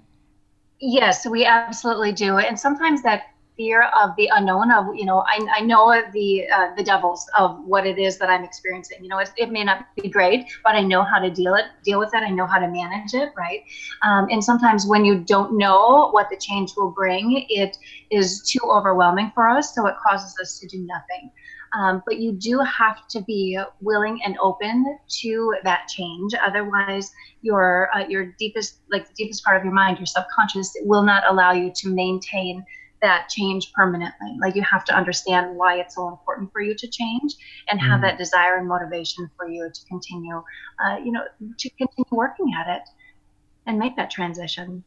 Yes, 0.79 1.27
we 1.27 1.45
absolutely 1.45 2.13
do. 2.13 2.37
And 2.37 2.57
sometimes 2.57 3.03
that 3.03 3.23
fear 3.59 3.89
of 4.01 4.15
the 4.15 4.31
unknown 4.33 4.71
of 4.71 4.85
you 4.95 5.03
know 5.03 5.21
I, 5.27 5.45
I 5.57 5.59
know 5.59 6.01
the 6.13 6.47
uh, 6.49 6.73
the 6.77 6.83
devils 6.83 7.29
of 7.37 7.59
what 7.65 7.85
it 7.85 7.99
is 7.99 8.17
that 8.19 8.29
I'm 8.29 8.45
experiencing. 8.45 9.03
You 9.03 9.09
know, 9.09 9.17
it, 9.19 9.31
it 9.35 9.51
may 9.51 9.65
not 9.65 9.85
be 10.01 10.07
great, 10.07 10.45
but 10.63 10.75
I 10.75 10.81
know 10.81 11.03
how 11.03 11.19
to 11.19 11.29
deal 11.29 11.55
it 11.55 11.65
deal 11.83 11.99
with 11.99 12.13
it. 12.13 12.23
I 12.23 12.29
know 12.29 12.47
how 12.47 12.59
to 12.59 12.69
manage 12.69 13.13
it, 13.13 13.33
right? 13.35 13.61
Um, 14.01 14.29
and 14.31 14.41
sometimes 14.41 14.85
when 14.87 15.03
you 15.03 15.19
don't 15.19 15.57
know 15.57 16.09
what 16.11 16.29
the 16.29 16.37
change 16.37 16.71
will 16.77 16.91
bring, 16.91 17.45
it 17.49 17.77
is 18.09 18.41
too 18.49 18.61
overwhelming 18.63 19.33
for 19.35 19.49
us, 19.49 19.75
so 19.75 19.87
it 19.87 19.95
causes 20.01 20.33
us 20.41 20.57
to 20.59 20.67
do 20.67 20.79
nothing. 20.85 21.29
Um, 21.77 22.01
but 22.05 22.17
you 22.17 22.31
do 22.31 22.59
have 22.59 23.07
to 23.09 23.21
be 23.21 23.59
willing 23.81 24.19
and 24.25 24.37
open 24.41 24.97
to 25.21 25.55
that 25.63 25.87
change. 25.87 26.33
Otherwise, 26.45 27.11
your 27.41 27.89
uh, 27.95 28.07
your 28.07 28.33
deepest, 28.39 28.79
like 28.91 29.07
the 29.07 29.13
deepest 29.13 29.43
part 29.43 29.57
of 29.57 29.63
your 29.63 29.73
mind, 29.73 29.97
your 29.97 30.05
subconscious, 30.05 30.75
will 30.81 31.03
not 31.03 31.23
allow 31.29 31.51
you 31.51 31.71
to 31.75 31.89
maintain 31.89 32.65
that 33.01 33.29
change 33.29 33.71
permanently. 33.73 34.35
Like 34.41 34.55
you 34.55 34.63
have 34.63 34.83
to 34.85 34.93
understand 34.93 35.55
why 35.55 35.79
it's 35.79 35.95
so 35.95 36.09
important 36.09 36.51
for 36.51 36.61
you 36.61 36.75
to 36.75 36.87
change 36.87 37.35
and 37.69 37.79
have 37.79 37.99
mm. 37.99 38.01
that 38.03 38.17
desire 38.17 38.57
and 38.57 38.67
motivation 38.67 39.29
for 39.37 39.47
you 39.47 39.69
to 39.73 39.85
continue, 39.85 40.43
uh, 40.83 40.97
you 40.97 41.11
know, 41.11 41.23
to 41.57 41.69
continue 41.71 42.05
working 42.11 42.53
at 42.59 42.75
it 42.75 42.81
and 43.65 43.79
make 43.79 43.95
that 43.95 44.11
transition. 44.11 44.83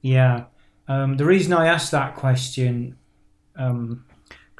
Yeah. 0.00 0.44
Um, 0.88 1.16
the 1.16 1.24
reason 1.24 1.52
I 1.52 1.66
asked 1.66 1.90
that 1.92 2.16
question, 2.16 2.96
um, 3.56 4.04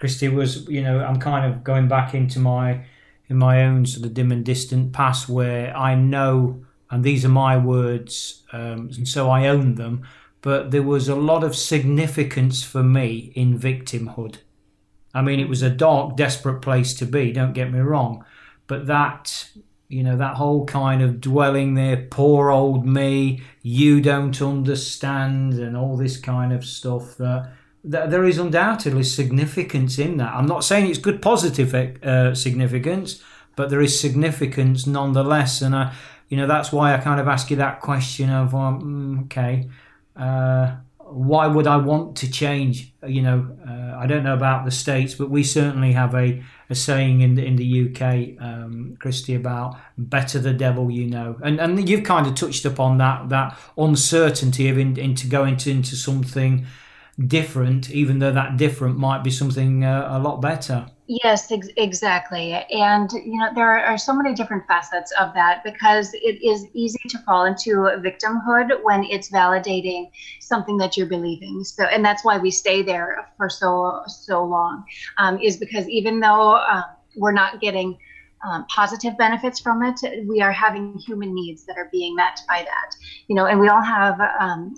Christy, 0.02 0.28
was 0.28 0.66
you 0.66 0.82
know 0.82 0.98
I'm 0.98 1.20
kind 1.20 1.46
of 1.46 1.62
going 1.62 1.86
back 1.86 2.12
into 2.12 2.40
my 2.40 2.84
in 3.28 3.36
my 3.36 3.62
own 3.62 3.86
sort 3.86 4.04
of 4.04 4.12
dim 4.14 4.32
and 4.32 4.44
distant 4.44 4.92
past 4.92 5.28
where 5.28 5.72
I 5.76 5.94
know, 5.94 6.64
and 6.90 7.04
these 7.04 7.24
are 7.24 7.28
my 7.28 7.56
words, 7.56 8.42
um, 8.52 8.90
and 8.96 9.06
so 9.06 9.30
I 9.30 9.46
own 9.46 9.76
them. 9.76 10.04
But 10.40 10.72
there 10.72 10.82
was 10.82 11.08
a 11.08 11.14
lot 11.14 11.44
of 11.44 11.54
significance 11.54 12.64
for 12.64 12.82
me 12.82 13.30
in 13.36 13.56
victimhood. 13.56 14.38
I 15.14 15.22
mean, 15.22 15.38
it 15.38 15.48
was 15.48 15.62
a 15.62 15.70
dark, 15.70 16.16
desperate 16.16 16.62
place 16.62 16.94
to 16.94 17.06
be. 17.06 17.30
Don't 17.30 17.52
get 17.52 17.70
me 17.70 17.78
wrong, 17.78 18.24
but 18.66 18.88
that 18.88 19.50
you 19.86 20.02
know 20.02 20.16
that 20.16 20.34
whole 20.34 20.66
kind 20.66 21.00
of 21.00 21.20
dwelling 21.20 21.74
there 21.74 22.08
poor 22.10 22.50
old 22.50 22.84
me 22.84 23.40
you 23.62 24.00
don't 24.00 24.42
understand 24.42 25.52
and 25.54 25.76
all 25.76 25.96
this 25.96 26.16
kind 26.16 26.52
of 26.52 26.64
stuff 26.64 27.16
that 27.18 27.52
there 27.84 28.24
is 28.24 28.38
undoubtedly 28.38 29.02
significance 29.02 29.98
in 29.98 30.16
that. 30.18 30.32
I'm 30.34 30.46
not 30.46 30.64
saying 30.64 30.88
it's 30.88 30.98
good 30.98 31.20
positive 31.20 31.74
uh, 31.74 32.34
significance, 32.34 33.22
but 33.56 33.70
there 33.70 33.80
is 33.80 33.98
significance 33.98 34.86
nonetheless. 34.86 35.62
And 35.62 35.74
I, 35.74 35.94
you 36.28 36.36
know, 36.36 36.46
that's 36.46 36.72
why 36.72 36.94
I 36.94 36.98
kind 36.98 37.20
of 37.20 37.26
ask 37.26 37.50
you 37.50 37.56
that 37.56 37.80
question 37.80 38.30
of, 38.30 38.54
um, 38.54 39.22
okay, 39.24 39.68
uh, 40.16 40.76
why 40.98 41.46
would 41.46 41.66
I 41.66 41.76
want 41.76 42.16
to 42.18 42.30
change? 42.30 42.92
You 43.06 43.22
know, 43.22 43.56
uh, 43.68 43.98
I 43.98 44.06
don't 44.06 44.22
know 44.22 44.34
about 44.34 44.64
the 44.64 44.70
states, 44.70 45.14
but 45.14 45.28
we 45.28 45.42
certainly 45.42 45.92
have 45.92 46.14
a, 46.14 46.42
a 46.70 46.74
saying 46.74 47.20
in 47.20 47.34
the 47.34 47.44
in 47.44 47.56
the 47.56 47.90
UK, 47.90 48.42
um, 48.42 48.96
Christy, 48.98 49.34
about 49.34 49.76
better 49.98 50.38
the 50.38 50.54
devil 50.54 50.90
you 50.90 51.06
know, 51.06 51.36
and 51.42 51.60
and 51.60 51.86
you've 51.86 52.04
kind 52.04 52.26
of 52.26 52.34
touched 52.34 52.64
upon 52.64 52.96
that 52.98 53.28
that 53.28 53.58
uncertainty 53.76 54.70
of 54.70 54.78
in, 54.78 54.98
into 54.98 55.26
going 55.26 55.58
to, 55.58 55.70
into 55.70 55.96
something 55.96 56.66
different, 57.26 57.90
even 57.90 58.18
though 58.18 58.32
that 58.32 58.56
different 58.56 58.98
might 58.98 59.22
be 59.22 59.30
something 59.30 59.84
uh, 59.84 60.08
a 60.10 60.18
lot 60.18 60.40
better. 60.40 60.86
Yes, 61.06 61.52
ex- 61.52 61.68
exactly. 61.76 62.52
And, 62.52 63.10
you 63.12 63.38
know, 63.38 63.50
there 63.54 63.84
are 63.84 63.98
so 63.98 64.14
many 64.14 64.34
different 64.34 64.66
facets 64.66 65.12
of 65.20 65.34
that 65.34 65.62
because 65.62 66.14
it 66.14 66.42
is 66.42 66.66
easy 66.72 67.00
to 67.08 67.18
fall 67.18 67.44
into 67.44 67.70
victimhood 68.00 68.82
when 68.82 69.04
it's 69.04 69.30
validating 69.30 70.10
something 70.40 70.78
that 70.78 70.96
you're 70.96 71.06
believing. 71.06 71.64
So, 71.64 71.84
and 71.84 72.04
that's 72.04 72.24
why 72.24 72.38
we 72.38 72.50
stay 72.50 72.82
there 72.82 73.28
for 73.36 73.50
so, 73.50 74.02
so 74.06 74.44
long, 74.44 74.84
um, 75.18 75.38
is 75.38 75.58
because 75.58 75.86
even 75.88 76.20
though, 76.20 76.56
um, 76.56 76.84
we're 77.16 77.32
not 77.32 77.60
getting 77.60 77.98
um, 78.46 78.64
positive 78.66 79.16
benefits 79.18 79.60
from 79.60 79.82
it. 79.82 80.00
We 80.26 80.40
are 80.40 80.52
having 80.52 80.98
human 80.98 81.34
needs 81.34 81.64
that 81.66 81.76
are 81.76 81.88
being 81.92 82.16
met 82.16 82.40
by 82.48 82.62
that, 82.62 82.94
you 83.28 83.36
know, 83.36 83.46
and 83.46 83.60
we 83.60 83.68
all 83.68 83.82
have 83.82 84.18
um, 84.40 84.74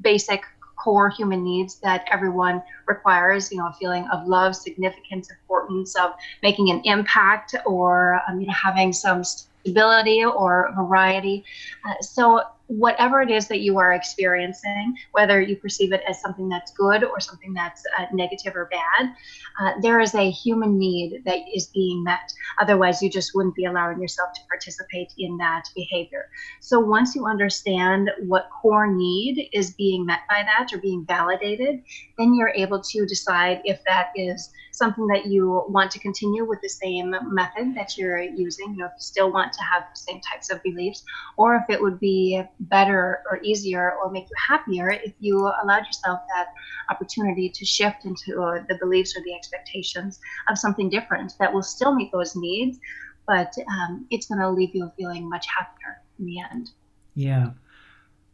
basic 0.00 0.42
core 0.86 1.08
human 1.08 1.42
needs 1.42 1.80
that 1.80 2.06
everyone 2.12 2.62
requires 2.86 3.50
you 3.50 3.58
know 3.58 3.66
a 3.66 3.72
feeling 3.72 4.06
of 4.12 4.24
love 4.28 4.54
significance 4.54 5.28
importance 5.32 5.96
of 5.96 6.12
making 6.44 6.70
an 6.70 6.80
impact 6.84 7.56
or 7.66 8.20
um, 8.28 8.40
you 8.40 8.46
know 8.46 8.52
having 8.52 8.92
some 8.92 9.24
stability 9.24 10.24
or 10.24 10.72
variety. 10.76 11.44
Uh, 11.84 12.00
so 12.00 12.40
whatever 12.68 13.20
it 13.20 13.30
is 13.30 13.48
that 13.48 13.60
you 13.60 13.78
are 13.78 13.92
experiencing, 13.92 14.96
whether 15.12 15.40
you 15.40 15.56
perceive 15.56 15.92
it 15.92 16.02
as 16.08 16.20
something 16.20 16.48
that's 16.48 16.72
good 16.72 17.04
or 17.04 17.20
something 17.20 17.52
that's 17.52 17.82
uh, 17.98 18.06
negative 18.12 18.54
or 18.56 18.68
bad, 18.70 19.14
uh, 19.60 19.72
there 19.80 20.00
is 20.00 20.14
a 20.14 20.30
human 20.30 20.78
need 20.78 21.22
that 21.24 21.40
is 21.54 21.66
being 21.68 22.02
met. 22.02 22.32
Otherwise, 22.60 23.02
you 23.02 23.10
just 23.10 23.34
wouldn't 23.34 23.54
be 23.54 23.64
allowing 23.64 24.00
yourself 24.00 24.32
to 24.34 24.40
participate 24.48 25.12
in 25.18 25.36
that 25.36 25.64
behavior. 25.74 26.28
So, 26.60 26.80
once 26.80 27.14
you 27.14 27.26
understand 27.26 28.10
what 28.26 28.48
core 28.50 28.92
need 28.92 29.48
is 29.52 29.74
being 29.74 30.04
met 30.04 30.20
by 30.28 30.42
that 30.42 30.72
or 30.72 30.78
being 30.78 31.04
validated, 31.06 31.82
then 32.18 32.34
you're 32.34 32.52
able 32.54 32.82
to 32.82 33.06
decide 33.06 33.60
if 33.64 33.82
that 33.84 34.10
is 34.16 34.50
something 34.76 35.06
that 35.06 35.26
you 35.26 35.64
want 35.68 35.90
to 35.90 35.98
continue 35.98 36.44
with 36.44 36.60
the 36.60 36.68
same 36.68 37.14
method 37.28 37.74
that 37.74 37.96
you're 37.96 38.20
using, 38.20 38.72
you 38.72 38.78
know, 38.78 38.86
if 38.86 38.92
you 38.92 39.00
still 39.00 39.32
want 39.32 39.52
to 39.52 39.62
have 39.62 39.84
the 39.94 39.98
same 39.98 40.20
types 40.20 40.50
of 40.50 40.62
beliefs, 40.62 41.02
or 41.36 41.56
if 41.56 41.64
it 41.70 41.80
would 41.80 41.98
be 41.98 42.42
better 42.60 43.22
or 43.30 43.40
easier 43.42 43.92
or 43.92 44.10
make 44.10 44.24
you 44.24 44.36
happier 44.48 44.90
if 44.90 45.12
you 45.20 45.38
allowed 45.62 45.84
yourself 45.86 46.20
that 46.34 46.48
opportunity 46.90 47.48
to 47.50 47.64
shift 47.64 48.04
into 48.04 48.42
uh, 48.42 48.62
the 48.68 48.76
beliefs 48.80 49.16
or 49.16 49.22
the 49.24 49.34
expectations 49.34 50.18
of 50.48 50.58
something 50.58 50.88
different 50.88 51.34
that 51.38 51.52
will 51.52 51.62
still 51.62 51.94
meet 51.94 52.10
those 52.12 52.34
needs, 52.36 52.78
but 53.26 53.52
um, 53.70 54.06
it's 54.10 54.26
going 54.26 54.40
to 54.40 54.50
leave 54.50 54.74
you 54.74 54.90
feeling 54.96 55.28
much 55.28 55.46
happier 55.46 56.00
in 56.18 56.26
the 56.26 56.40
end. 56.40 56.70
Yeah. 57.14 57.50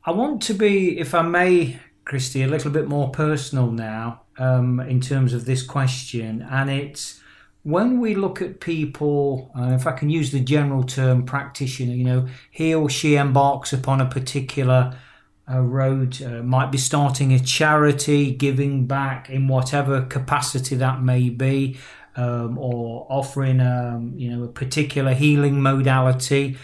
I 0.05 0.11
want 0.11 0.43
to 0.43 0.55
be, 0.55 0.99
if 0.99 1.15
I 1.15 1.23
may, 1.23 1.79
Christy, 2.05 2.43
a 2.43 2.49
little 2.49 2.71
bit 2.71 2.89
more 2.89 3.11
personal 3.11 3.71
now 3.71 4.23
um, 4.39 4.81
in 4.81 5.01
terms 5.01 5.33
of 5.33 5.45
this 5.45 5.63
question, 5.63 6.47
and 6.51 6.69
it's 6.71 7.22
when 7.65 8.01
we 8.01 8.15
look 8.15 8.43
at 8.43 8.61
people, 8.61 9.53
uh, 9.57 9.73
if 9.73 9.87
I 9.87 9.93
can 9.93 10.11
use 10.11 10.33
the 10.33 10.41
general 10.41 10.83
term 10.83 11.25
practitioner, 11.25 11.95
you 11.95 12.05
know, 12.05 12.27
he 12.51 12.75
or 12.75 12.91
she 12.91 13.15
embarks 13.15 13.73
upon 13.73 14.01
a 14.01 14.07
particular 14.07 14.99
uh, 15.51 15.61
road, 15.61 16.21
uh, 16.23 16.43
might 16.43 16.73
be 16.73 16.79
starting 16.79 17.33
a 17.33 17.39
charity, 17.39 18.33
giving 18.33 18.87
back 18.87 19.31
in 19.31 19.47
whatever 19.49 20.03
capacity 20.03 20.75
that 20.77 21.03
may 21.03 21.29
be, 21.31 21.79
um, 22.17 22.59
or 22.59 23.07
offering, 23.09 23.61
um, 23.61 24.13
you 24.17 24.31
know, 24.31 24.45
a 24.45 24.49
particular 24.49 25.15
healing 25.15 25.61
modality. 25.63 26.57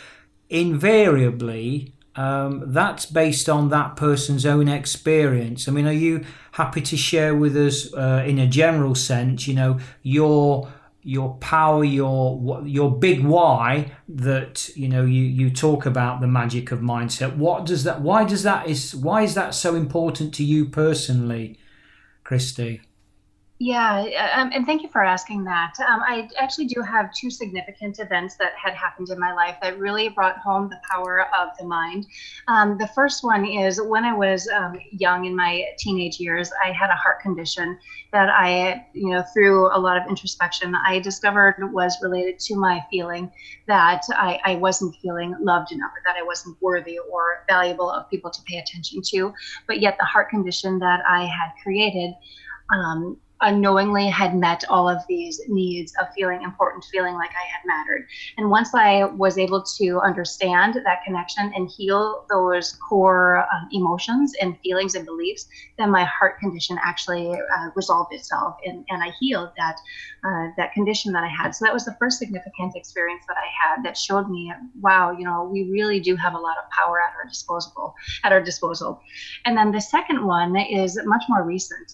Invariably, 0.51 1.93
um, 2.17 2.73
that's 2.73 3.07
based 3.07 3.49
on 3.49 3.69
that 3.69 3.95
person's 3.95 4.45
own 4.45 4.67
experience. 4.67 5.69
I 5.69 5.73
mean, 5.73 5.87
are 5.87 5.93
you 5.93 6.25
happy 6.53 6.81
to 6.81 6.97
share 6.97 7.37
with 7.37 7.57
us, 7.57 7.93
uh, 7.95 8.25
in 8.27 8.41
a 8.41 8.47
general 8.49 8.97
sense, 8.97 9.47
you 9.47 9.55
know, 9.55 9.79
your 10.03 10.69
your 11.03 11.35
power, 11.37 11.85
your 11.85 12.63
your 12.65 12.91
big 12.91 13.25
why 13.25 13.93
that 14.09 14.69
you 14.77 14.89
know 14.89 15.05
you 15.05 15.23
you 15.23 15.51
talk 15.51 15.87
about 15.87 16.21
the 16.21 16.27
magic 16.27 16.73
of 16.73 16.81
mindset. 16.81 17.37
What 17.37 17.67
does 17.67 17.85
that? 17.85 18.01
Why 18.01 18.25
does 18.25 18.43
that 18.43 18.67
is 18.67 18.95
why 18.95 19.23
is 19.23 19.35
that 19.35 19.55
so 19.55 19.75
important 19.75 20.35
to 20.35 20.45
you 20.45 20.67
personally, 20.67 21.59
Christy? 22.25 22.83
Yeah, 23.61 24.31
um, 24.37 24.53
and 24.55 24.65
thank 24.67 24.85
you 24.85 24.89
for 24.89 25.03
asking 25.03 25.43
that. 25.45 25.73
Um, 25.81 26.01
I 26.01 26.29
actually 26.39 26.67
do 26.67 26.81
have 26.81 27.13
two 27.13 27.29
significant 27.29 27.99
events 27.99 28.37
that 28.37 28.53
had 28.55 28.73
happened 28.75 29.09
in 29.11 29.19
my 29.19 29.33
life 29.35 29.57
that 29.63 29.81
really 29.81 30.09
brought 30.11 30.39
home 30.39 30.71
the 30.71 30.81
power 30.89 31.27
of 31.37 31.49
the 31.59 31.67
mind. 31.67 32.07
Um, 32.47 32.79
the 32.79 32.87
first 32.87 33.25
one 33.25 33.45
is 33.45 33.83
when 33.83 34.05
I 34.05 34.15
was 34.15 34.47
um, 34.47 34.79
young 34.93 35.25
in 35.25 35.35
my 35.35 35.65
teenage 35.77 36.21
years, 36.21 36.53
I 36.65 36.71
had 36.71 36.91
a 36.91 36.95
heart 36.95 37.21
condition 37.21 37.77
that 38.13 38.29
I, 38.29 38.87
you 38.93 39.09
know, 39.09 39.25
through 39.35 39.77
a 39.77 39.79
lot 39.79 39.97
of 39.97 40.09
introspection, 40.09 40.77
I 40.77 41.01
discovered 41.01 41.57
was 41.73 41.99
related 42.01 42.39
to 42.39 42.55
my 42.55 42.81
feeling 42.93 43.29
that 43.67 44.03
I, 44.11 44.39
I 44.45 44.55
wasn't 44.55 44.95
feeling 45.03 45.35
loved 45.41 45.73
enough, 45.73 45.91
or 45.91 46.03
that 46.07 46.15
I 46.17 46.23
wasn't 46.23 46.57
worthy 46.63 47.01
or 47.11 47.45
valuable 47.49 47.91
of 47.91 48.09
people 48.09 48.31
to 48.31 48.43
pay 48.43 48.59
attention 48.59 49.03
to. 49.07 49.35
But 49.67 49.81
yet, 49.81 49.97
the 49.99 50.05
heart 50.05 50.31
condition 50.31 50.79
that 50.79 51.01
I 51.09 51.25
had 51.25 51.51
created. 51.65 52.15
Um, 52.71 53.17
unknowingly 53.41 54.09
had 54.09 54.35
met 54.35 54.65
all 54.69 54.89
of 54.89 54.99
these 55.09 55.41
needs 55.49 55.93
of 56.01 56.07
feeling 56.15 56.43
important, 56.43 56.85
feeling 56.91 57.15
like 57.15 57.31
I 57.31 57.47
had 57.47 57.67
mattered. 57.67 58.07
And 58.37 58.51
once 58.51 58.75
I 58.75 59.05
was 59.05 59.39
able 59.39 59.63
to 59.63 60.01
understand 60.01 60.75
that 60.75 61.05
connection 61.05 61.53
and 61.55 61.71
heal 61.71 62.27
those 62.29 62.73
core 62.89 63.47
um, 63.53 63.69
emotions 63.73 64.35
and 64.41 64.59
feelings 64.61 64.95
and 64.95 65.07
beliefs, 65.07 65.47
then 65.79 65.91
my 65.91 66.05
heart 66.05 66.39
condition 66.41 66.79
actually 66.85 67.33
uh, 67.33 67.69
resolved 67.75 68.13
itself 68.13 68.57
and, 68.65 68.85
and 68.89 69.03
I 69.03 69.11
healed 69.21 69.51
that 69.57 69.77
uh, 70.25 70.49
that 70.57 70.73
condition 70.73 71.13
that 71.13 71.23
I 71.23 71.29
had. 71.29 71.55
So 71.55 71.65
that 71.65 71.73
was 71.73 71.85
the 71.85 71.97
first 71.99 72.19
significant 72.19 72.75
experience 72.75 73.25
that 73.29 73.37
I 73.37 73.47
had 73.63 73.85
that 73.85 73.97
showed 73.97 74.29
me, 74.29 74.53
wow, 74.81 75.13
you 75.13 75.25
know, 75.25 75.45
we 75.45 75.71
really 75.71 76.01
do 76.01 76.17
have 76.17 76.35
a 76.35 76.39
lot 76.39 76.57
of 76.59 76.69
power 76.71 77.01
at 77.01 77.15
our 77.17 77.29
disposal 77.29 77.95
at 78.25 78.33
our 78.33 78.41
disposal. 78.41 79.01
And 79.45 79.57
then 79.57 79.71
the 79.71 79.81
second 79.81 80.25
one 80.27 80.57
is 80.57 80.99
much 81.05 81.25
more 81.29 81.45
recent. 81.45 81.93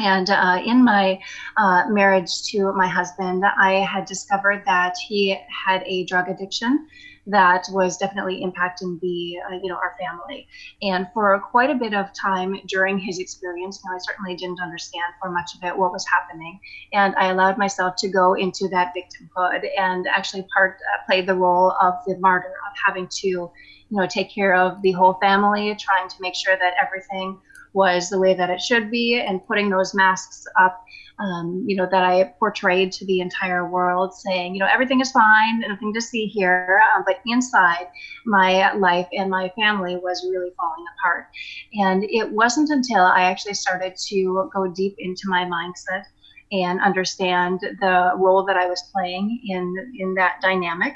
And 0.00 0.30
uh, 0.30 0.62
in 0.64 0.82
my 0.82 1.20
uh, 1.58 1.84
marriage 1.88 2.42
to 2.50 2.72
my 2.72 2.88
husband, 2.88 3.44
I 3.44 3.74
had 3.74 4.06
discovered 4.06 4.62
that 4.64 4.94
he 5.06 5.38
had 5.66 5.82
a 5.84 6.04
drug 6.04 6.28
addiction 6.28 6.86
that 7.26 7.66
was 7.70 7.98
definitely 7.98 8.42
impacting 8.42 8.98
the 9.00 9.36
uh, 9.46 9.58
you 9.62 9.68
know 9.68 9.76
our 9.76 9.94
family. 10.00 10.48
And 10.82 11.06
for 11.12 11.38
quite 11.38 11.68
a 11.68 11.74
bit 11.74 11.92
of 11.92 12.06
time 12.14 12.56
during 12.66 12.98
his 12.98 13.18
experience 13.18 13.80
know 13.84 13.94
i 13.94 13.98
certainly 13.98 14.34
didn't 14.36 14.60
understand 14.60 15.04
for 15.20 15.30
much 15.30 15.54
of 15.54 15.62
it 15.62 15.76
what 15.76 15.92
was 15.92 16.06
happening. 16.08 16.58
And 16.92 17.14
i 17.16 17.26
allowed 17.26 17.58
myself 17.58 17.94
to 17.98 18.08
go 18.08 18.34
into 18.34 18.68
that 18.68 18.94
victimhood 18.96 19.68
and 19.78 20.06
actually 20.06 20.46
part 20.54 20.78
uh, 20.94 21.04
played 21.06 21.26
the 21.26 21.34
role 21.34 21.72
of 21.80 21.94
the 22.06 22.18
martyr 22.18 22.48
of 22.48 22.72
having 22.86 23.06
to 23.20 23.28
you 23.28 23.52
know 23.90 24.06
take 24.06 24.34
care 24.34 24.54
of 24.54 24.80
the 24.82 24.92
whole 24.92 25.14
family 25.20 25.76
trying 25.78 26.08
to 26.08 26.16
make 26.20 26.34
sure 26.34 26.56
that 26.56 26.74
everything 26.82 27.38
was 27.72 28.08
the 28.08 28.18
way 28.18 28.34
that 28.34 28.50
it 28.50 28.60
should 28.60 28.90
be 28.90 29.20
and 29.20 29.46
putting 29.46 29.70
those 29.70 29.94
masks 29.94 30.44
up 30.60 30.84
um, 31.18 31.64
you 31.66 31.76
know 31.76 31.86
that 31.90 32.02
i 32.02 32.24
portrayed 32.38 32.90
to 32.92 33.04
the 33.06 33.20
entire 33.20 33.68
world 33.68 34.14
saying 34.14 34.54
you 34.54 34.60
know 34.60 34.68
everything 34.72 35.00
is 35.00 35.12
fine 35.12 35.60
nothing 35.60 35.92
to 35.92 36.00
see 36.00 36.26
here 36.26 36.80
um, 36.94 37.04
but 37.06 37.20
inside 37.26 37.86
my 38.26 38.72
life 38.74 39.06
and 39.12 39.30
my 39.30 39.50
family 39.56 39.96
was 39.96 40.26
really 40.30 40.50
falling 40.56 40.84
apart. 40.98 41.26
And 41.74 42.04
it 42.04 42.30
wasn't 42.30 42.70
until 42.70 43.02
i 43.02 43.22
actually 43.22 43.54
started 43.54 43.96
to 44.08 44.50
go 44.54 44.66
deep 44.68 44.96
into 44.98 45.22
my 45.26 45.44
mindset 45.44 46.04
and 46.52 46.80
understand 46.80 47.60
the 47.60 48.12
role 48.16 48.44
that 48.44 48.56
i 48.56 48.66
was 48.66 48.82
playing 48.92 49.40
in 49.46 49.92
in 49.98 50.14
that 50.14 50.40
dynamic 50.42 50.94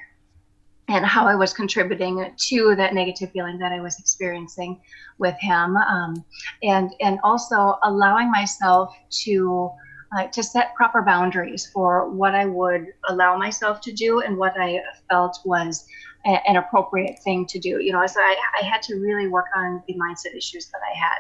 and 0.89 1.05
how 1.05 1.27
I 1.27 1.35
was 1.35 1.53
contributing 1.53 2.33
to 2.37 2.75
that 2.77 2.95
negative 2.95 3.31
feeling 3.33 3.59
that 3.59 3.73
I 3.73 3.81
was 3.81 3.99
experiencing 3.99 4.81
with 5.19 5.35
him, 5.41 5.77
um, 5.77 6.25
and 6.63 6.95
and 7.01 7.19
also 7.25 7.79
allowing 7.83 8.31
myself 8.31 8.95
to 9.25 9.71
uh, 10.17 10.27
to 10.29 10.43
set 10.43 10.75
proper 10.75 11.03
boundaries 11.03 11.71
for 11.73 12.11
what 12.11 12.35
I 12.35 12.47
would 12.47 12.87
allow 13.09 13.37
myself 13.37 13.81
to 13.83 13.93
do 13.93 14.21
and 14.21 14.37
what 14.37 14.55
I 14.61 14.81
felt 15.09 15.39
was 15.45 15.87
a, 16.27 16.49
an 16.49 16.57
appropriate 16.57 17.19
thing 17.23 17.47
to 17.47 17.59
do. 17.59 17.81
You 17.81 17.93
know, 17.93 18.07
so 18.07 18.21
I, 18.21 18.37
I 18.61 18.65
had 18.65 18.83
to 18.83 18.97
really 18.97 19.29
work 19.29 19.47
on 19.57 19.83
the 19.89 19.95
mindset 19.95 20.37
issues 20.37 20.67
that 20.67 20.81
I 20.93 20.99
had, 20.99 21.19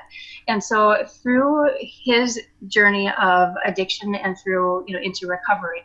and 0.48 0.62
so 0.62 1.04
through 1.22 1.70
his 1.80 2.40
journey 2.68 3.10
of 3.20 3.54
addiction 3.64 4.14
and 4.14 4.36
through 4.38 4.84
you 4.86 4.94
know 4.94 5.02
into 5.02 5.26
recovery 5.26 5.82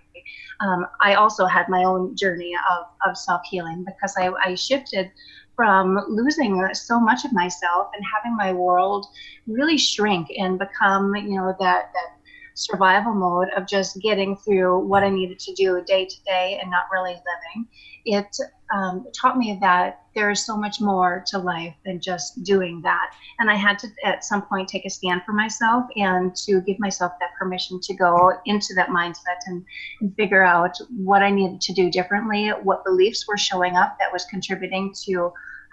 um, 0.60 0.86
I 1.02 1.16
also 1.16 1.46
had 1.46 1.70
my 1.70 1.84
own 1.84 2.16
journey 2.16 2.54
of, 2.70 2.86
of 3.06 3.18
self 3.18 3.42
healing 3.50 3.86
because 3.86 4.16
I, 4.18 4.32
I 4.44 4.56
shifted 4.56 5.12
from 5.56 6.00
losing 6.08 6.66
so 6.74 7.00
much 7.00 7.26
of 7.26 7.34
myself 7.34 7.88
and 7.94 8.06
having 8.16 8.36
my 8.38 8.54
world 8.54 9.06
really 9.48 9.78
shrink 9.78 10.32
and 10.38 10.58
become, 10.58 11.16
you 11.16 11.36
know, 11.36 11.54
that 11.60 11.92
that 11.94 12.19
survival 12.60 13.14
mode 13.14 13.48
of 13.56 13.68
just 13.68 14.00
getting 14.02 14.36
through 14.36 14.80
what 14.80 15.04
I 15.04 15.10
needed 15.10 15.40
to 15.40 15.54
do 15.54 15.82
day 15.86 16.06
to 16.06 16.24
day 16.26 16.60
and 16.62 16.70
not 16.70 16.84
really 16.92 17.14
living. 17.14 17.68
It 18.06 18.36
um, 18.74 19.06
taught 19.20 19.38
me 19.38 19.58
that 19.62 20.02
there 20.16 20.30
is 20.30 20.46
so 20.46 20.58
much 20.58 20.82
more 20.82 21.24
to 21.28 21.38
life 21.38 21.74
than 21.86 22.00
just 22.02 22.44
doing 22.44 22.82
that. 22.82 23.12
And 23.40 23.50
I 23.50 23.56
had 23.56 23.80
to, 23.80 23.88
at 24.04 24.24
some 24.24 24.42
point, 24.42 24.68
take 24.68 24.86
a 24.86 24.90
stand 24.90 25.22
for 25.26 25.34
myself 25.34 25.86
and 25.96 26.36
to 26.48 26.62
give 26.62 26.80
myself 26.80 27.14
that 27.20 27.30
permission 27.38 27.80
to 27.82 27.94
go 27.94 28.34
into 28.46 28.74
that 28.76 28.90
mindset 28.90 29.40
and, 29.48 29.64
and 30.02 30.16
figure 30.16 30.44
out 30.44 30.78
what 30.90 31.22
I 31.22 31.30
needed 31.30 31.62
to 31.62 31.74
do 31.74 31.90
differently, 31.90 32.50
what 32.50 32.84
beliefs 32.84 33.26
were 33.28 33.38
showing 33.38 33.76
up 33.76 33.98
that 34.00 34.12
was 34.12 34.26
contributing 34.26 34.94
to 35.06 35.32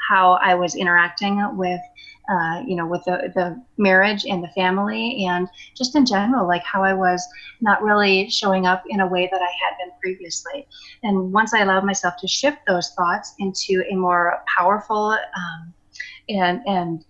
how 0.08 0.34
I 0.34 0.54
was 0.54 0.74
interacting 0.74 1.56
with 1.56 1.80
uh, 2.28 2.62
you 2.66 2.76
know, 2.76 2.86
with 2.86 3.04
the, 3.04 3.32
the 3.34 3.62
marriage 3.76 4.24
and 4.24 4.42
the 4.42 4.48
family, 4.48 5.24
and 5.26 5.48
just 5.76 5.94
in 5.94 6.04
general, 6.04 6.46
like 6.46 6.62
how 6.64 6.82
I 6.82 6.94
was 6.94 7.26
not 7.60 7.82
really 7.82 8.28
showing 8.30 8.66
up 8.66 8.82
in 8.88 9.00
a 9.00 9.06
way 9.06 9.28
that 9.30 9.40
I 9.40 9.44
had 9.44 9.78
been 9.78 9.92
previously. 10.00 10.66
And 11.02 11.32
once 11.32 11.54
I 11.54 11.60
allowed 11.60 11.84
myself 11.84 12.14
to 12.20 12.28
shift 12.28 12.58
those 12.66 12.90
thoughts 12.90 13.34
into 13.38 13.84
a 13.90 13.94
more 13.94 14.42
powerful 14.56 15.16
um, 15.36 15.74
and 16.28 16.60
and 16.66 17.04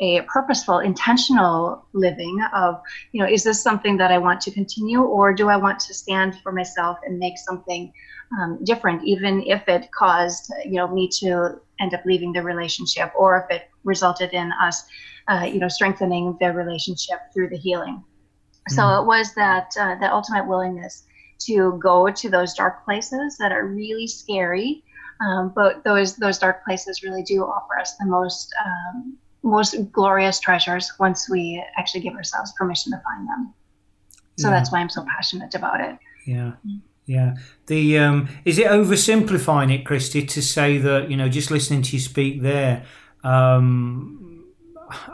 a 0.00 0.22
purposeful, 0.22 0.80
intentional 0.80 1.86
living 1.92 2.36
of, 2.54 2.80
you 3.12 3.22
know, 3.22 3.28
is 3.28 3.44
this 3.44 3.62
something 3.62 3.96
that 3.98 4.10
I 4.10 4.18
want 4.18 4.40
to 4.42 4.50
continue, 4.50 5.00
or 5.00 5.32
do 5.32 5.48
I 5.48 5.56
want 5.56 5.78
to 5.80 5.94
stand 5.94 6.40
for 6.42 6.50
myself 6.50 6.98
and 7.06 7.18
make 7.18 7.38
something 7.38 7.92
um, 8.40 8.58
different, 8.64 9.04
even 9.04 9.42
if 9.46 9.68
it 9.68 9.90
caused, 9.92 10.52
you 10.64 10.72
know, 10.72 10.88
me 10.88 11.08
to 11.20 11.60
end 11.82 11.92
up 11.94 12.04
leaving 12.06 12.32
the 12.32 12.42
relationship, 12.42 13.12
or 13.18 13.36
if 13.36 13.56
it 13.56 13.68
resulted 13.84 14.32
in 14.32 14.52
us, 14.52 14.84
uh, 15.28 15.44
you 15.52 15.58
know, 15.58 15.68
strengthening 15.68 16.36
the 16.40 16.52
relationship 16.52 17.18
through 17.34 17.48
the 17.48 17.58
healing. 17.58 17.96
Mm-hmm. 17.96 18.74
So 18.74 19.00
it 19.00 19.06
was 19.06 19.34
that 19.34 19.74
uh, 19.78 19.96
that 20.00 20.12
ultimate 20.12 20.46
willingness 20.46 21.04
to 21.46 21.78
go 21.82 22.08
to 22.10 22.30
those 22.30 22.54
dark 22.54 22.84
places 22.84 23.36
that 23.38 23.50
are 23.50 23.66
really 23.66 24.06
scary, 24.06 24.84
um, 25.20 25.52
but 25.54 25.82
those 25.84 26.16
those 26.16 26.38
dark 26.38 26.64
places 26.64 27.02
really 27.02 27.22
do 27.22 27.42
offer 27.42 27.78
us 27.78 27.96
the 27.96 28.06
most 28.06 28.54
um, 28.64 29.18
most 29.42 29.74
glorious 29.92 30.38
treasures 30.38 30.92
once 31.00 31.28
we 31.28 31.62
actually 31.76 32.00
give 32.00 32.14
ourselves 32.14 32.52
permission 32.56 32.92
to 32.92 33.02
find 33.02 33.28
them. 33.28 33.52
So 34.38 34.48
yeah. 34.48 34.54
that's 34.54 34.72
why 34.72 34.78
I'm 34.78 34.88
so 34.88 35.04
passionate 35.04 35.54
about 35.54 35.80
it. 35.80 35.98
Yeah. 36.26 36.52
Yeah. 37.06 37.34
The 37.66 37.98
um, 37.98 38.28
is 38.44 38.58
it 38.58 38.66
oversimplifying 38.66 39.74
it, 39.74 39.84
Christy, 39.84 40.24
to 40.24 40.42
say 40.42 40.78
that 40.78 41.10
you 41.10 41.16
know 41.16 41.28
just 41.28 41.50
listening 41.50 41.82
to 41.82 41.96
you 41.96 42.00
speak 42.00 42.42
there, 42.42 42.84
um, 43.24 44.44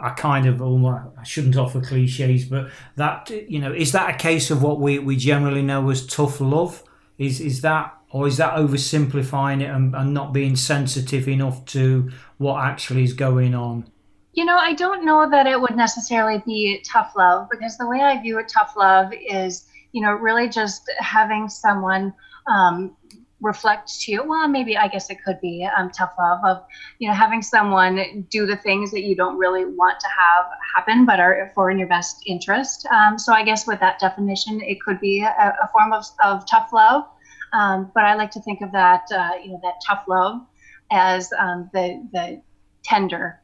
I 0.00 0.10
kind 0.10 0.46
of 0.46 0.60
almost 0.60 1.06
I 1.18 1.24
shouldn't 1.24 1.56
offer 1.56 1.80
cliches, 1.80 2.44
but 2.44 2.70
that 2.96 3.30
you 3.30 3.58
know 3.58 3.72
is 3.72 3.92
that 3.92 4.14
a 4.14 4.18
case 4.18 4.50
of 4.50 4.62
what 4.62 4.80
we, 4.80 4.98
we 4.98 5.16
generally 5.16 5.62
know 5.62 5.88
as 5.90 6.06
tough 6.06 6.40
love? 6.40 6.82
Is 7.16 7.40
is 7.40 7.62
that 7.62 7.94
or 8.10 8.26
is 8.26 8.36
that 8.38 8.54
oversimplifying 8.54 9.62
it 9.62 9.70
and, 9.70 9.94
and 9.94 10.14
not 10.14 10.32
being 10.32 10.56
sensitive 10.56 11.28
enough 11.28 11.64
to 11.66 12.10
what 12.38 12.64
actually 12.64 13.02
is 13.02 13.12
going 13.12 13.54
on? 13.54 13.90
You 14.32 14.44
know, 14.44 14.56
I 14.56 14.72
don't 14.72 15.04
know 15.04 15.28
that 15.28 15.46
it 15.46 15.60
would 15.60 15.76
necessarily 15.76 16.42
be 16.46 16.82
tough 16.86 17.14
love 17.16 17.48
because 17.50 17.76
the 17.76 17.88
way 17.88 18.00
I 18.00 18.20
view 18.20 18.38
it, 18.38 18.48
tough 18.48 18.74
love 18.76 19.12
is 19.12 19.67
you 19.92 20.02
know, 20.02 20.12
really 20.12 20.48
just 20.48 20.90
having 20.98 21.48
someone 21.48 22.12
um, 22.46 22.96
reflect 23.40 24.00
to 24.00 24.12
you. 24.12 24.24
Well, 24.24 24.48
maybe 24.48 24.76
I 24.76 24.88
guess 24.88 25.10
it 25.10 25.18
could 25.24 25.40
be 25.40 25.68
um, 25.76 25.90
tough 25.90 26.12
love 26.18 26.40
of, 26.44 26.64
you 26.98 27.08
know, 27.08 27.14
having 27.14 27.42
someone 27.42 28.26
do 28.30 28.46
the 28.46 28.56
things 28.56 28.90
that 28.90 29.02
you 29.02 29.14
don't 29.14 29.38
really 29.38 29.64
want 29.64 30.00
to 30.00 30.06
have 30.08 30.46
happen, 30.74 31.06
but 31.06 31.20
are 31.20 31.52
for 31.54 31.70
in 31.70 31.78
your 31.78 31.88
best 31.88 32.22
interest. 32.26 32.86
Um, 32.86 33.18
so 33.18 33.32
I 33.32 33.44
guess 33.44 33.66
with 33.66 33.80
that 33.80 33.98
definition, 34.00 34.60
it 34.60 34.80
could 34.80 35.00
be 35.00 35.22
a, 35.22 35.54
a 35.62 35.68
form 35.72 35.92
of, 35.92 36.04
of 36.24 36.44
tough 36.46 36.70
love. 36.72 37.04
Um, 37.52 37.90
but 37.94 38.04
I 38.04 38.14
like 38.14 38.30
to 38.32 38.40
think 38.40 38.60
of 38.60 38.72
that, 38.72 39.04
uh, 39.12 39.32
you 39.42 39.52
know, 39.52 39.60
that 39.62 39.74
tough 39.86 40.04
love 40.08 40.42
as 40.90 41.32
um, 41.38 41.70
the 41.72 42.06
the 42.12 42.42
tender 42.82 43.40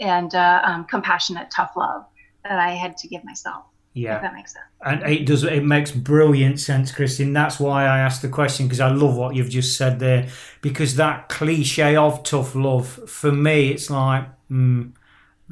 and 0.00 0.34
uh, 0.34 0.60
um, 0.64 0.84
compassionate 0.84 1.50
tough 1.50 1.72
love 1.76 2.04
that 2.44 2.58
I 2.58 2.70
had 2.70 2.96
to 2.98 3.08
give 3.08 3.24
myself. 3.24 3.64
Yeah, 3.94 4.16
if 4.16 4.22
that 4.22 4.34
makes 4.34 4.52
sense. 4.52 4.64
And 4.84 5.02
it 5.02 5.26
does. 5.26 5.44
It 5.44 5.64
makes 5.64 5.90
brilliant 5.90 6.58
sense, 6.58 6.90
Christine. 6.92 7.32
That's 7.32 7.60
why 7.60 7.84
I 7.84 7.98
asked 7.98 8.22
the 8.22 8.28
question 8.28 8.66
because 8.66 8.80
I 8.80 8.90
love 8.90 9.16
what 9.16 9.34
you've 9.34 9.50
just 9.50 9.76
said 9.76 9.98
there. 9.98 10.28
Because 10.62 10.96
that 10.96 11.28
cliche 11.28 11.94
of 11.94 12.22
tough 12.22 12.54
love, 12.54 12.88
for 12.88 13.30
me, 13.30 13.70
it's 13.70 13.90
like 13.90 14.26
mm, 14.50 14.92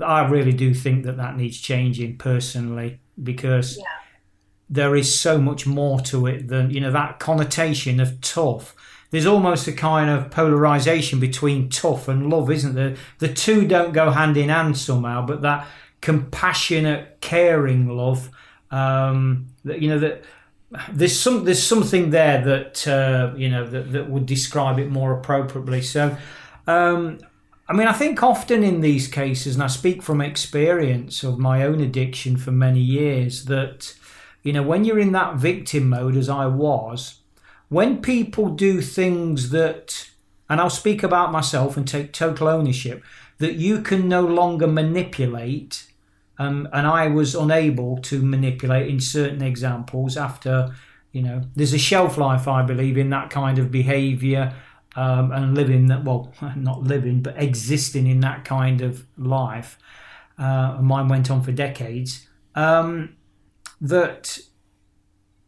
I 0.03 0.27
really 0.27 0.53
do 0.53 0.73
think 0.73 1.05
that 1.05 1.19
that 1.19 1.37
needs 1.37 1.61
changing 1.61 2.17
personally 2.17 3.01
because 3.23 3.77
yeah. 3.77 3.85
there 4.69 4.97
is 4.97 5.19
so 5.19 5.39
much 5.39 5.67
more 5.67 6.01
to 6.01 6.27
it 6.27 6.49
than 6.49 6.71
you 6.71 6.81
know 6.81 6.93
that 6.93 7.19
connotation 7.19 8.01
of 8.01 8.21
tough. 8.21 8.75
There's 9.11 9.27
almost 9.27 9.67
a 9.67 9.73
kind 9.73 10.09
of 10.09 10.31
polarization 10.31 11.19
between 11.19 11.69
tough 11.69 12.07
and 12.07 12.31
love, 12.31 12.51
isn't 12.51 12.75
there? 12.75 12.95
The 13.19 13.33
two 13.33 13.67
don't 13.67 13.93
go 13.93 14.11
hand 14.11 14.37
in 14.37 14.49
hand 14.49 14.79
somehow, 14.79 15.27
but 15.27 15.43
that 15.43 15.67
compassionate, 16.01 17.21
caring 17.21 17.89
love. 17.89 18.31
Um, 18.71 19.47
that 19.65 19.83
you 19.83 19.89
know 19.89 19.99
that 19.99 20.23
there's 20.93 21.19
some 21.19 21.45
there's 21.45 21.63
something 21.63 22.11
there 22.11 22.43
that 22.45 22.87
uh, 22.87 23.33
you 23.37 23.49
know 23.49 23.67
that, 23.67 23.93
that 23.93 24.09
would 24.09 24.27
describe 24.27 24.79
it 24.79 24.91
more 24.91 25.13
appropriately. 25.13 25.83
So, 25.83 26.17
um, 26.67 27.19
I 27.69 27.73
mean, 27.73 27.89
I 27.89 27.93
think 27.93 28.23
often 28.23 28.63
in 28.63 28.81
these 28.81 29.09
cases, 29.09 29.55
and 29.55 29.63
I 29.63 29.67
speak 29.67 30.03
from 30.03 30.21
experience 30.21 31.23
of 31.23 31.39
my 31.39 31.65
own 31.65 31.81
addiction 31.81 32.37
for 32.37 32.53
many 32.53 32.81
years, 32.81 33.47
that 33.47 33.95
you 34.43 34.53
know 34.53 34.63
when 34.63 34.85
you're 34.85 35.01
in 35.01 35.13
that 35.13 35.37
victim 35.37 35.89
mode, 35.89 36.17
as 36.17 36.29
I 36.29 36.47
was, 36.47 37.21
when 37.69 38.01
people 38.01 38.51
do 38.51 38.81
things 38.81 39.51
that, 39.51 40.11
and 40.49 40.61
I'll 40.61 40.71
speak 40.71 41.03
about 41.03 41.33
myself 41.33 41.77
and 41.77 41.87
take 41.87 42.13
total 42.13 42.47
ownership, 42.47 43.03
that 43.39 43.55
you 43.55 43.81
can 43.81 44.09
no 44.09 44.23
longer 44.23 44.69
manipulate 44.69 45.90
um, 46.41 46.67
and 46.73 46.87
I 46.87 47.07
was 47.09 47.35
unable 47.35 47.99
to 47.99 48.23
manipulate 48.23 48.89
in 48.89 48.99
certain 48.99 49.43
examples 49.43 50.17
after, 50.17 50.75
you 51.13 51.21
know, 51.21 51.43
there's 51.55 51.75
a 51.75 51.79
shelf 51.79 52.17
life, 52.17 52.49
I 52.49 52.63
believe, 52.63 52.97
in 52.97 53.11
that 53.11 53.29
kind 53.29 53.59
of 53.59 53.71
behaviour 53.71 54.55
um, 54.97 55.33
and 55.33 55.55
living 55.55 55.89
that, 55.89 56.03
well, 56.03 56.33
not 56.57 56.83
living, 56.83 57.21
but 57.21 57.35
existing 57.37 58.07
in 58.07 58.21
that 58.21 58.47
kind 58.47 58.81
of 58.81 59.07
life. 59.19 59.79
Uh, 60.39 60.79
mine 60.81 61.09
went 61.09 61.31
on 61.31 61.43
for 61.43 61.53
decades. 61.53 62.27
Um, 62.55 63.17
that 63.79 64.39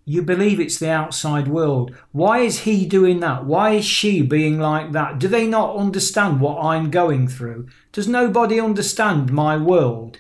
you 0.05 0.21
believe 0.21 0.61
it's 0.61 0.79
the 0.79 0.91
outside 0.91 1.49
world. 1.49 1.97
Why 2.11 2.41
is 2.41 2.61
he 2.61 2.85
doing 2.85 3.21
that? 3.21 3.47
Why 3.47 3.77
is 3.77 3.87
she 3.87 4.21
being 4.21 4.61
like 4.61 4.93
that? 4.93 5.19
Do 5.19 5.27
they 5.27 5.47
not 5.47 5.75
understand 5.75 6.43
what 6.43 6.63
I'm 6.63 6.91
going 6.91 7.29
through? 7.29 7.69
Does 7.93 8.07
nobody 8.07 8.61
understand 8.61 9.33
my 9.33 9.57
world? 9.57 10.19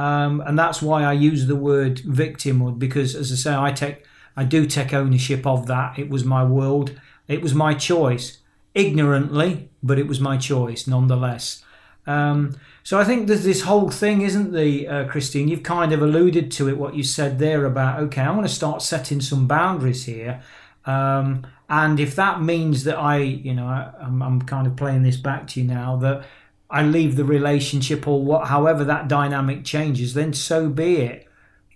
Um, 0.00 0.40
and 0.46 0.58
that's 0.58 0.80
why 0.80 1.04
I 1.04 1.12
use 1.12 1.46
the 1.46 1.56
word 1.56 1.98
victimhood 1.98 2.78
because, 2.78 3.14
as 3.14 3.30
I 3.30 3.34
say, 3.34 3.54
I 3.54 3.70
take 3.70 4.06
I 4.34 4.44
do 4.44 4.64
take 4.64 4.94
ownership 4.94 5.46
of 5.46 5.66
that. 5.66 5.98
It 5.98 6.08
was 6.08 6.24
my 6.24 6.42
world. 6.42 6.98
It 7.28 7.42
was 7.42 7.54
my 7.54 7.74
choice, 7.74 8.38
ignorantly, 8.74 9.68
but 9.82 9.98
it 9.98 10.06
was 10.06 10.18
my 10.18 10.38
choice 10.38 10.86
nonetheless. 10.86 11.62
Um, 12.06 12.56
so 12.82 12.98
I 12.98 13.04
think 13.04 13.26
there's 13.26 13.44
this 13.44 13.62
whole 13.62 13.90
thing, 13.90 14.22
isn't 14.22 14.52
the 14.52 14.88
uh, 14.88 15.04
Christine? 15.06 15.48
You've 15.48 15.62
kind 15.62 15.92
of 15.92 16.00
alluded 16.00 16.50
to 16.52 16.70
it. 16.70 16.78
What 16.78 16.94
you 16.94 17.02
said 17.02 17.38
there 17.38 17.66
about 17.66 18.00
okay, 18.04 18.22
I 18.22 18.30
want 18.30 18.48
to 18.48 18.54
start 18.54 18.80
setting 18.80 19.20
some 19.20 19.46
boundaries 19.46 20.06
here. 20.06 20.40
Um, 20.86 21.46
and 21.68 22.00
if 22.00 22.16
that 22.16 22.40
means 22.40 22.84
that 22.84 22.96
I, 22.96 23.18
you 23.18 23.52
know, 23.52 23.66
I, 23.66 23.92
I'm 24.00 24.40
kind 24.42 24.66
of 24.66 24.76
playing 24.76 25.02
this 25.02 25.18
back 25.18 25.46
to 25.48 25.60
you 25.60 25.66
now 25.66 25.96
that 25.96 26.24
I 26.70 26.82
leave 26.82 27.16
the 27.16 27.24
relationship 27.24 28.06
or 28.06 28.22
what, 28.22 28.48
however 28.48 28.84
that 28.84 29.08
dynamic 29.08 29.64
changes, 29.64 30.14
then 30.14 30.32
so 30.32 30.68
be 30.68 30.96
it. 30.98 31.26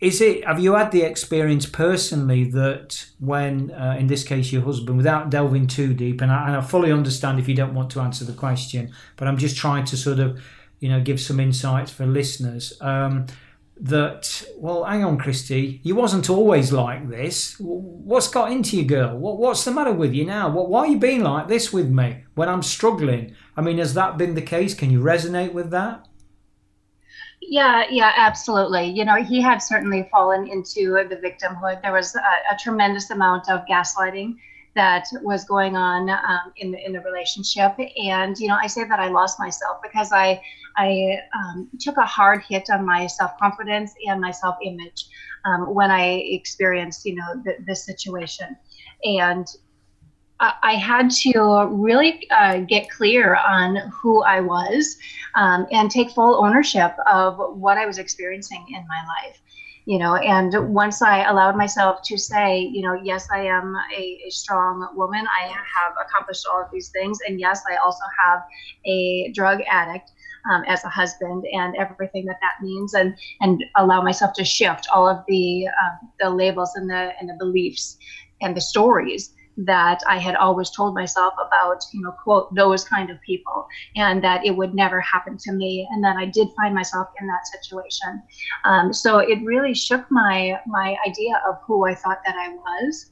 Is 0.00 0.20
it? 0.20 0.44
Have 0.44 0.60
you 0.60 0.74
had 0.74 0.92
the 0.92 1.02
experience 1.02 1.66
personally 1.66 2.44
that 2.50 3.06
when, 3.20 3.70
uh, 3.70 3.96
in 3.98 4.06
this 4.06 4.22
case, 4.22 4.52
your 4.52 4.62
husband, 4.62 4.96
without 4.96 5.30
delving 5.30 5.66
too 5.66 5.94
deep, 5.94 6.20
and 6.20 6.30
I, 6.30 6.48
and 6.48 6.56
I 6.56 6.60
fully 6.60 6.92
understand 6.92 7.38
if 7.38 7.48
you 7.48 7.54
don't 7.54 7.74
want 7.74 7.90
to 7.90 8.00
answer 8.00 8.24
the 8.24 8.32
question, 8.32 8.92
but 9.16 9.28
I'm 9.28 9.38
just 9.38 9.56
trying 9.56 9.84
to 9.86 9.96
sort 9.96 10.18
of, 10.18 10.42
you 10.80 10.88
know, 10.90 11.00
give 11.00 11.20
some 11.20 11.40
insights 11.40 11.90
for 11.90 12.06
listeners. 12.06 12.74
Um, 12.80 13.26
that 13.76 14.44
well 14.56 14.84
hang 14.84 15.02
on 15.02 15.18
christy 15.18 15.80
you 15.82 15.96
wasn't 15.96 16.30
always 16.30 16.72
like 16.72 17.08
this. 17.08 17.56
What's 17.58 18.28
got 18.28 18.52
into 18.52 18.76
you 18.76 18.84
girl? 18.84 19.18
What, 19.18 19.38
what's 19.38 19.64
the 19.64 19.72
matter 19.72 19.92
with 19.92 20.14
you 20.14 20.24
now? 20.24 20.48
What, 20.48 20.68
why 20.68 20.80
are 20.80 20.86
you 20.86 20.98
being 20.98 21.24
like 21.24 21.48
this 21.48 21.72
with 21.72 21.90
me 21.90 22.24
when 22.34 22.48
i'm 22.48 22.62
struggling? 22.62 23.34
I 23.56 23.62
mean 23.62 23.78
has 23.78 23.94
that 23.94 24.16
been 24.16 24.34
the 24.34 24.42
case? 24.42 24.74
Can 24.74 24.90
you 24.90 25.00
resonate 25.00 25.52
with 25.52 25.70
that? 25.70 26.06
Yeah 27.40 27.84
yeah 27.90 28.12
absolutely. 28.16 28.84
You 28.84 29.04
know 29.04 29.22
he 29.22 29.40
had 29.40 29.58
certainly 29.58 30.08
fallen 30.10 30.46
into 30.46 31.04
the 31.08 31.16
victimhood. 31.16 31.82
There 31.82 31.92
was 31.92 32.14
a, 32.14 32.54
a 32.54 32.56
tremendous 32.58 33.10
amount 33.10 33.50
of 33.50 33.62
gaslighting 33.68 34.36
that 34.74 35.06
was 35.22 35.44
going 35.44 35.76
on 35.76 36.10
um, 36.10 36.52
in 36.56 36.72
the 36.72 36.84
in 36.84 36.92
the 36.92 37.00
relationship. 37.00 37.76
And 38.02 38.36
you 38.38 38.48
know, 38.48 38.56
I 38.60 38.66
say 38.66 38.84
that 38.84 39.00
I 39.00 39.08
lost 39.08 39.38
myself 39.38 39.78
because 39.82 40.12
I 40.12 40.40
I 40.76 41.18
um, 41.36 41.70
took 41.80 41.96
a 41.96 42.04
hard 42.04 42.42
hit 42.48 42.68
on 42.70 42.84
my 42.84 43.06
self 43.06 43.38
confidence 43.38 43.92
and 44.06 44.20
my 44.20 44.30
self 44.30 44.56
image 44.62 45.06
um, 45.44 45.74
when 45.74 45.90
I 45.90 46.24
experienced 46.26 47.04
you 47.04 47.14
know 47.14 47.42
this 47.66 47.84
situation, 47.84 48.56
and 49.04 49.46
I 50.40 50.74
had 50.74 51.10
to 51.10 51.68
really 51.70 52.28
uh, 52.30 52.58
get 52.58 52.90
clear 52.90 53.36
on 53.36 53.76
who 53.76 54.22
I 54.22 54.40
was 54.40 54.96
um, 55.36 55.66
and 55.70 55.90
take 55.90 56.10
full 56.10 56.44
ownership 56.44 56.94
of 57.06 57.38
what 57.56 57.78
I 57.78 57.86
was 57.86 57.98
experiencing 57.98 58.64
in 58.68 58.84
my 58.88 59.04
life. 59.06 59.40
You 59.86 59.98
know 59.98 60.14
and 60.16 60.54
once 60.72 61.02
i 61.02 61.24
allowed 61.24 61.56
myself 61.56 62.00
to 62.02 62.16
say 62.16 62.58
you 62.58 62.82
know 62.82 62.94
yes 63.02 63.28
i 63.30 63.44
am 63.44 63.76
a, 63.96 64.00
a, 64.26 64.30
strong 64.30 64.88
woman. 64.94 65.26
I 65.26 65.46
have 65.48 65.92
accomplished 66.00 66.46
all 66.50 66.62
of 66.62 66.68
these 66.72 66.88
things. 66.90 67.18
And 67.26 67.38
yes 67.38 67.62
i 67.70 67.76
also 67.76 68.04
have 68.24 68.40
a 68.86 69.30
drug 69.34 69.60
addict 69.70 70.10
um, 70.50 70.62
as 70.66 70.84
a 70.84 70.88
husband 70.88 71.44
and 71.52 71.74
everything 71.76 72.24
that 72.26 72.38
that 72.40 72.62
means 72.62 72.94
and 72.94 73.14
and 73.40 73.64
allow 73.76 74.02
myself 74.02 74.32
to 74.34 74.44
shift 74.44 74.86
all 74.94 75.08
of 75.08 75.18
the 75.28 75.66
um, 75.66 76.10
the 76.20 76.30
labels 76.30 76.72
and 76.76 76.88
the 76.88 77.12
and 77.20 77.28
the 77.28 77.36
beliefs 77.38 77.98
and 78.40 78.56
the 78.56 78.60
stories 78.60 79.34
that 79.56 80.00
I 80.08 80.18
had 80.18 80.34
always 80.36 80.70
told 80.70 80.94
myself 80.94 81.34
about, 81.34 81.84
you 81.92 82.02
know, 82.02 82.12
quote, 82.12 82.54
those 82.54 82.84
kind 82.84 83.10
of 83.10 83.20
people, 83.22 83.66
and 83.96 84.22
that 84.24 84.44
it 84.44 84.56
would 84.56 84.74
never 84.74 85.00
happen 85.00 85.36
to 85.38 85.52
me. 85.52 85.88
And 85.90 86.02
then 86.02 86.16
I 86.16 86.26
did 86.26 86.48
find 86.56 86.74
myself 86.74 87.08
in 87.20 87.26
that 87.26 87.46
situation. 87.46 88.22
Um, 88.64 88.92
so 88.92 89.18
it 89.18 89.38
really 89.44 89.74
shook 89.74 90.04
my 90.10 90.58
my 90.66 90.96
idea 91.06 91.40
of 91.48 91.56
who 91.66 91.86
I 91.86 91.94
thought 91.94 92.18
that 92.26 92.36
I 92.36 92.48
was. 92.48 93.10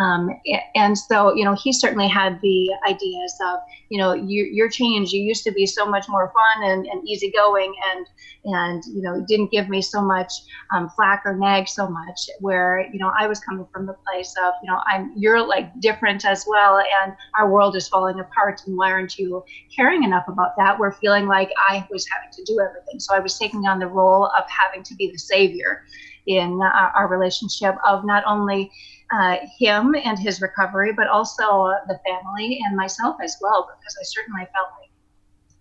Um, 0.00 0.30
and 0.74 0.96
so, 0.96 1.34
you 1.34 1.44
know, 1.44 1.54
he 1.54 1.72
certainly 1.72 2.08
had 2.08 2.40
the 2.40 2.70
ideas 2.88 3.36
of, 3.46 3.58
you 3.90 3.98
know, 3.98 4.14
you, 4.14 4.44
your 4.44 4.68
change. 4.68 5.12
You 5.12 5.22
used 5.22 5.44
to 5.44 5.52
be 5.52 5.66
so 5.66 5.84
much 5.84 6.08
more 6.08 6.32
fun 6.32 6.70
and, 6.70 6.86
and 6.86 7.06
easygoing, 7.06 7.74
and 7.92 8.06
and 8.44 8.82
you 8.86 9.02
know, 9.02 9.24
didn't 9.28 9.50
give 9.50 9.68
me 9.68 9.82
so 9.82 10.00
much 10.00 10.32
um, 10.74 10.88
flack 10.90 11.22
or 11.24 11.36
nag 11.36 11.68
so 11.68 11.88
much. 11.88 12.30
Where 12.40 12.88
you 12.92 12.98
know, 12.98 13.12
I 13.18 13.26
was 13.26 13.40
coming 13.40 13.66
from 13.72 13.86
the 13.86 13.94
place 14.06 14.34
of, 14.42 14.54
you 14.62 14.70
know, 14.70 14.80
I'm 14.86 15.12
you're 15.14 15.46
like 15.46 15.78
different 15.80 16.24
as 16.24 16.44
well, 16.48 16.78
and 17.02 17.14
our 17.38 17.50
world 17.50 17.76
is 17.76 17.86
falling 17.88 18.18
apart. 18.18 18.62
And 18.66 18.76
why 18.76 18.90
aren't 18.90 19.18
you 19.18 19.44
caring 19.74 20.04
enough 20.04 20.24
about 20.26 20.56
that? 20.56 20.78
We're 20.78 20.92
feeling 20.92 21.26
like 21.26 21.50
I 21.68 21.86
was 21.90 22.06
having 22.08 22.30
to 22.32 22.44
do 22.44 22.60
everything, 22.60 22.98
so 22.98 23.14
I 23.14 23.20
was 23.20 23.38
taking 23.38 23.66
on 23.66 23.78
the 23.78 23.88
role 23.88 24.26
of 24.26 24.44
having 24.48 24.82
to 24.84 24.94
be 24.94 25.10
the 25.10 25.18
savior 25.18 25.84
in 26.26 26.60
our, 26.62 26.92
our 26.94 27.08
relationship 27.08 27.74
of 27.86 28.04
not 28.04 28.22
only 28.26 28.70
uh, 29.12 29.36
him 29.58 29.94
and 30.04 30.18
his 30.18 30.40
recovery, 30.40 30.92
but 30.92 31.06
also 31.06 31.72
the 31.88 32.00
family 32.06 32.60
and 32.64 32.76
myself 32.76 33.16
as 33.22 33.36
well, 33.40 33.68
because 33.78 33.96
I 34.00 34.04
certainly 34.04 34.46
felt 34.54 34.68
like 34.80 34.90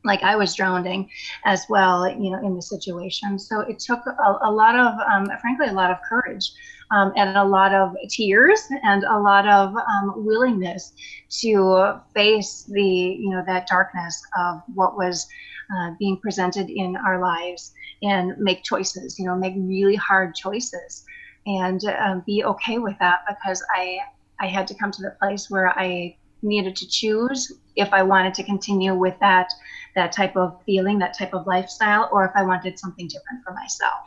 like 0.04 0.24
I 0.24 0.36
was 0.36 0.56
drowning 0.56 1.10
as 1.46 1.66
well, 1.70 2.10
you 2.10 2.32
know, 2.32 2.40
in 2.40 2.56
the 2.56 2.62
situation. 2.62 3.38
So 3.38 3.62
it 3.62 3.78
took 3.78 4.00
a, 4.08 4.38
a 4.42 4.52
lot 4.52 4.76
of, 4.76 5.00
um, 5.12 5.30
frankly, 5.42 5.68
a 5.68 5.74
lot 5.74 5.92
of 5.92 5.98
courage 6.10 6.52
um, 6.92 7.14
and 7.16 7.38
a 7.38 7.44
lot 7.44 7.74
of 7.74 7.96
tears 8.10 8.68
and 8.84 9.04
a 9.04 9.20
lot 9.20 9.48
of 9.48 9.76
um, 9.76 10.26
willingness 10.26 10.94
to 11.42 12.02
face 12.16 12.64
the, 12.64 12.84
you 12.84 13.30
know, 13.30 13.44
that 13.46 13.68
darkness 13.68 14.22
of 14.40 14.62
what 14.74 14.98
was 14.98 15.28
uh, 15.76 15.92
being 16.00 16.18
presented 16.18 16.70
in 16.70 16.96
our 16.98 17.22
lives 17.22 17.72
and 18.02 18.38
make 18.38 18.64
choices, 18.64 19.20
you 19.20 19.26
know, 19.26 19.36
make 19.36 19.54
really 19.56 19.96
hard 19.96 20.34
choices 20.34 21.06
and 21.46 21.84
um, 21.86 22.24
be 22.26 22.44
okay 22.44 22.78
with 22.78 22.98
that 23.00 23.22
because 23.28 23.64
I 23.76 24.00
I 24.40 24.48
had 24.48 24.68
to 24.68 24.74
come 24.74 24.92
to 24.92 25.02
the 25.02 25.16
place 25.22 25.50
where 25.50 25.70
I 25.78 26.18
needed 26.42 26.76
to 26.78 26.88
choose 26.88 27.52
if 27.76 27.94
I 27.94 28.04
wanted 28.04 28.34
to 28.36 28.44
continue 28.44 28.96
with 28.96 29.18
that 29.20 29.52
that 29.96 30.12
type 30.12 30.36
of 30.36 30.62
feeling, 30.66 31.00
that 31.00 31.18
type 31.18 31.34
of 31.34 31.48
lifestyle, 31.48 32.10
or 32.12 32.26
if 32.26 32.32
I 32.36 32.44
wanted 32.44 32.80
something 32.80 33.08
different 33.08 33.44
for 33.44 33.54
myself. 33.54 34.00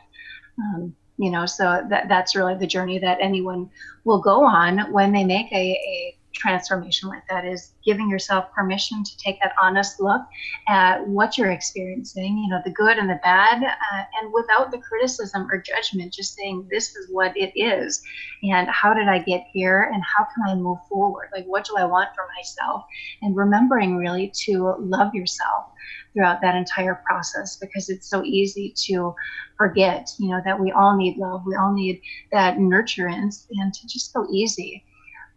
Um, 0.58 0.94
you 1.18 1.30
know, 1.30 1.46
so 1.46 1.84
that 1.88 2.08
that's 2.08 2.34
really 2.34 2.56
the 2.56 2.66
journey 2.66 2.98
that 2.98 3.18
anyone 3.20 3.70
will 4.04 4.20
go 4.20 4.44
on 4.44 4.92
when 4.92 5.12
they 5.12 5.24
make 5.24 5.50
a, 5.52 5.56
a 5.56 6.16
transformation 6.34 7.08
like 7.08 7.22
that 7.28 7.44
is 7.44 7.72
giving 7.84 8.10
yourself 8.10 8.52
permission 8.52 9.02
to 9.04 9.16
take 9.16 9.40
that 9.40 9.52
honest 9.60 10.00
look 10.00 10.22
at 10.68 11.06
what 11.06 11.38
you're 11.38 11.50
experiencing, 11.50 12.38
you 12.38 12.48
know, 12.48 12.60
the 12.64 12.72
good 12.72 12.98
and 12.98 13.08
the 13.08 13.20
bad, 13.22 13.62
uh, 13.62 14.02
and 14.20 14.32
without 14.32 14.70
the 14.70 14.78
criticism 14.78 15.48
or 15.50 15.58
judgment, 15.58 16.12
just 16.12 16.34
saying, 16.34 16.66
this 16.70 16.94
is 16.96 17.08
what 17.10 17.36
it 17.36 17.52
is. 17.54 18.02
And 18.42 18.68
how 18.68 18.92
did 18.92 19.08
I 19.08 19.20
get 19.20 19.46
here? 19.52 19.90
And 19.92 20.02
how 20.02 20.24
can 20.34 20.44
I 20.48 20.54
move 20.54 20.78
forward? 20.88 21.28
Like, 21.32 21.46
what 21.46 21.64
do 21.64 21.76
I 21.76 21.84
want 21.84 22.10
for 22.14 22.26
myself? 22.36 22.84
And 23.22 23.36
remembering 23.36 23.96
really 23.96 24.32
to 24.44 24.74
love 24.78 25.14
yourself 25.14 25.66
throughout 26.12 26.40
that 26.40 26.54
entire 26.54 27.02
process 27.06 27.56
because 27.56 27.88
it's 27.88 28.08
so 28.08 28.24
easy 28.24 28.72
to 28.86 29.14
forget, 29.56 30.10
you 30.18 30.30
know, 30.30 30.40
that 30.44 30.58
we 30.58 30.72
all 30.72 30.96
need 30.96 31.16
love. 31.16 31.42
We 31.46 31.56
all 31.56 31.72
need 31.72 32.00
that 32.32 32.56
nurturance 32.56 33.46
and 33.50 33.72
to 33.74 33.86
just 33.86 34.12
go 34.12 34.26
easy 34.30 34.84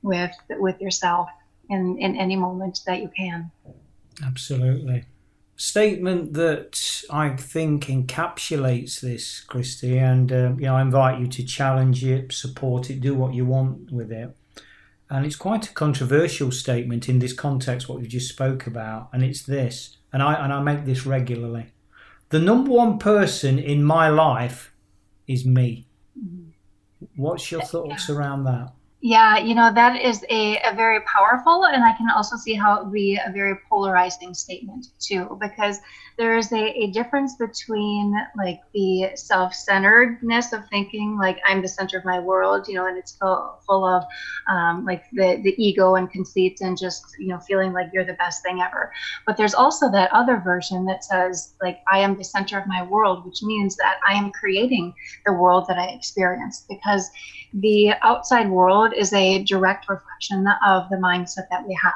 with 0.02 0.32
with 0.50 0.80
yourself 0.82 1.30
in 1.70 1.98
in 2.00 2.16
any 2.16 2.36
moment 2.36 2.80
that 2.86 3.02
you 3.02 3.10
can. 3.16 3.52
Absolutely. 4.24 5.06
Statement 5.60 6.34
that 6.34 7.04
i 7.10 7.30
think 7.30 7.86
encapsulates 7.86 9.00
this 9.00 9.42
christy 9.42 9.98
and 9.98 10.32
um, 10.32 10.60
you 10.60 10.68
know 10.68 10.76
i 10.76 10.82
invite 10.84 11.20
you 11.20 11.26
to 11.26 11.44
challenge 11.44 12.06
it 12.06 12.32
support 12.32 12.92
it 12.92 13.02
do 13.02 13.16
what 13.16 13.34
you 13.34 13.46
want 13.46 13.92
with 13.92 14.12
it. 14.12 14.36
And 15.10 15.26
it's 15.26 15.38
quite 15.38 15.70
a 15.70 15.74
controversial 15.74 16.52
statement 16.52 17.08
in 17.08 17.20
this 17.20 17.34
context 17.34 17.90
what 17.90 18.00
we 18.00 18.08
just 18.08 18.30
spoke 18.30 18.68
about 18.68 19.10
and 19.12 19.24
it's 19.24 19.42
this 19.44 19.98
and 20.14 20.22
i 20.22 20.34
and 20.36 20.54
i 20.54 20.62
make 20.62 20.86
this 20.86 21.06
regularly. 21.06 21.68
The 22.30 22.40
number 22.40 22.72
one 22.72 23.00
person 23.00 23.58
in 23.58 23.84
my 23.84 24.10
life 24.10 24.74
is 25.28 25.46
me. 25.46 25.88
Mm-hmm. 26.18 27.06
what's 27.16 27.52
your 27.52 27.62
thoughts 27.62 28.10
around 28.10 28.44
that 28.46 28.74
yeah, 29.02 29.38
you 29.38 29.54
know, 29.54 29.72
that 29.74 30.02
is 30.02 30.26
a, 30.30 30.58
a 30.62 30.74
very 30.74 31.02
powerful, 31.02 31.66
and 31.66 31.84
I 31.84 31.96
can 31.96 32.10
also 32.10 32.36
see 32.36 32.56
how 32.56 32.80
it 32.80 32.86
would 32.86 32.94
be 32.94 33.20
a 33.24 33.32
very 33.32 33.56
polarizing 33.70 34.34
statement 34.34 34.88
too, 35.00 35.38
because 35.40 35.80
there 36.18 36.36
is 36.36 36.52
a, 36.52 36.74
a 36.84 36.88
difference 36.88 37.36
between 37.36 38.16
like 38.36 38.60
the 38.74 39.12
self-centeredness 39.14 40.52
of 40.52 40.68
thinking 40.70 41.16
like 41.16 41.38
I'm 41.46 41.62
the 41.62 41.68
center 41.68 42.00
of 42.00 42.06
my 42.06 42.20
world, 42.20 42.68
you 42.68 42.74
know, 42.74 42.88
and 42.88 42.98
it's 42.98 43.16
full, 43.18 43.60
full 43.68 43.86
of 43.86 44.04
um, 44.50 44.84
like 44.84 45.04
the, 45.14 45.40
the 45.44 45.54
ego 45.64 45.94
and 45.94 46.10
conceit 46.10 46.58
and 46.62 46.76
just, 46.76 47.06
you 47.20 47.28
know, 47.28 47.40
feeling 47.40 47.74
like 47.74 47.92
you're 47.94 48.04
the 48.04 48.14
best 48.14 48.42
thing 48.42 48.62
ever. 48.62 48.92
But 49.28 49.38
there's 49.38 49.54
also 49.54 49.92
that 49.92 50.12
other 50.12 50.42
version 50.44 50.86
that 50.86 51.04
says 51.04 51.54
like 51.62 51.82
I 51.92 52.00
am 52.00 52.18
the 52.18 52.24
center 52.24 52.58
of 52.58 52.66
my 52.66 52.82
world, 52.82 53.24
which 53.24 53.44
means 53.44 53.76
that 53.76 53.98
I 54.08 54.14
am 54.14 54.32
creating 54.32 54.96
the 55.28 55.34
world 55.34 55.66
that 55.68 55.78
I 55.78 55.90
experience 55.90 56.66
because 56.68 57.12
the 57.54 57.94
outside 58.02 58.50
world 58.50 58.87
is 58.94 59.14
a 59.14 59.44
direct 59.44 59.90
reflection 59.90 60.46
of 60.66 60.90
the 60.90 60.98
mindset 60.98 61.48
that 61.50 61.68
we 61.68 61.78
have. 61.82 61.94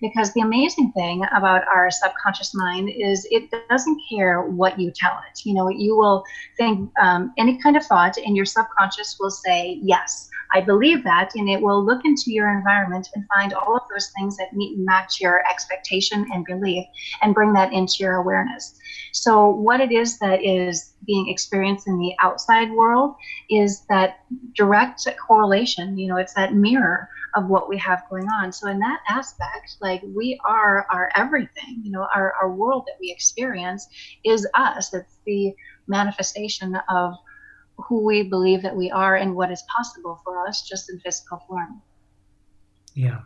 Because 0.00 0.32
the 0.32 0.40
amazing 0.40 0.92
thing 0.92 1.24
about 1.36 1.62
our 1.68 1.90
subconscious 1.90 2.54
mind 2.54 2.90
is 2.90 3.26
it 3.30 3.50
doesn't 3.68 4.00
care 4.10 4.42
what 4.42 4.78
you 4.78 4.92
tell 4.94 5.18
it. 5.30 5.40
You 5.44 5.54
know, 5.54 5.68
you 5.68 5.96
will 5.96 6.24
think 6.56 6.90
um, 7.00 7.32
any 7.38 7.58
kind 7.58 7.76
of 7.76 7.86
thought, 7.86 8.16
and 8.16 8.36
your 8.36 8.46
subconscious 8.46 9.16
will 9.20 9.30
say, 9.30 9.78
Yes, 9.82 10.28
I 10.54 10.60
believe 10.60 11.04
that. 11.04 11.30
And 11.34 11.48
it 11.48 11.62
will 11.62 11.84
look 11.84 12.04
into 12.04 12.24
your 12.32 12.50
environment 12.54 13.08
and 13.14 13.24
find 13.34 13.54
all 13.54 13.76
of 13.76 13.82
those 13.92 14.10
things 14.16 14.36
that 14.36 14.52
meet 14.52 14.76
and 14.76 14.84
match 14.84 15.20
your 15.20 15.42
expectation 15.48 16.26
and 16.32 16.44
belief 16.44 16.84
and 17.22 17.34
bring 17.34 17.52
that 17.54 17.72
into 17.72 17.96
your 18.00 18.16
awareness. 18.16 18.78
So, 19.12 19.48
what 19.48 19.80
it 19.80 19.92
is 19.92 20.18
that 20.18 20.42
is 20.44 20.91
being 21.06 21.28
experienced 21.28 21.86
in 21.86 21.98
the 21.98 22.12
outside 22.20 22.70
world 22.70 23.14
is 23.50 23.84
that 23.88 24.20
direct 24.54 25.06
correlation. 25.26 25.98
You 25.98 26.08
know, 26.08 26.16
it's 26.16 26.34
that 26.34 26.54
mirror 26.54 27.08
of 27.34 27.46
what 27.48 27.68
we 27.68 27.78
have 27.78 28.02
going 28.10 28.28
on. 28.28 28.52
So, 28.52 28.68
in 28.68 28.78
that 28.80 29.00
aspect, 29.08 29.76
like 29.80 30.02
we 30.14 30.38
are 30.44 30.86
our 30.90 31.10
everything, 31.16 31.80
you 31.82 31.90
know, 31.90 32.06
our, 32.14 32.34
our 32.40 32.52
world 32.52 32.84
that 32.86 32.96
we 33.00 33.10
experience 33.10 33.86
is 34.24 34.46
us. 34.54 34.92
It's 34.92 35.18
the 35.26 35.54
manifestation 35.86 36.76
of 36.88 37.14
who 37.76 38.04
we 38.04 38.22
believe 38.22 38.62
that 38.62 38.76
we 38.76 38.90
are 38.90 39.16
and 39.16 39.34
what 39.34 39.50
is 39.50 39.62
possible 39.74 40.20
for 40.24 40.46
us 40.46 40.62
just 40.62 40.90
in 40.90 41.00
physical 41.00 41.42
form. 41.48 41.82
Yeah. 42.94 43.22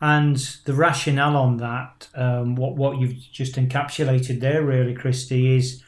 And 0.00 0.36
the 0.64 0.74
rationale 0.74 1.36
on 1.36 1.56
that, 1.58 2.08
um, 2.14 2.56
what 2.56 2.76
what 2.76 2.98
you've 2.98 3.16
just 3.32 3.54
encapsulated 3.54 4.40
there, 4.40 4.62
really, 4.62 4.94
Christy, 4.94 5.56
is 5.56 5.82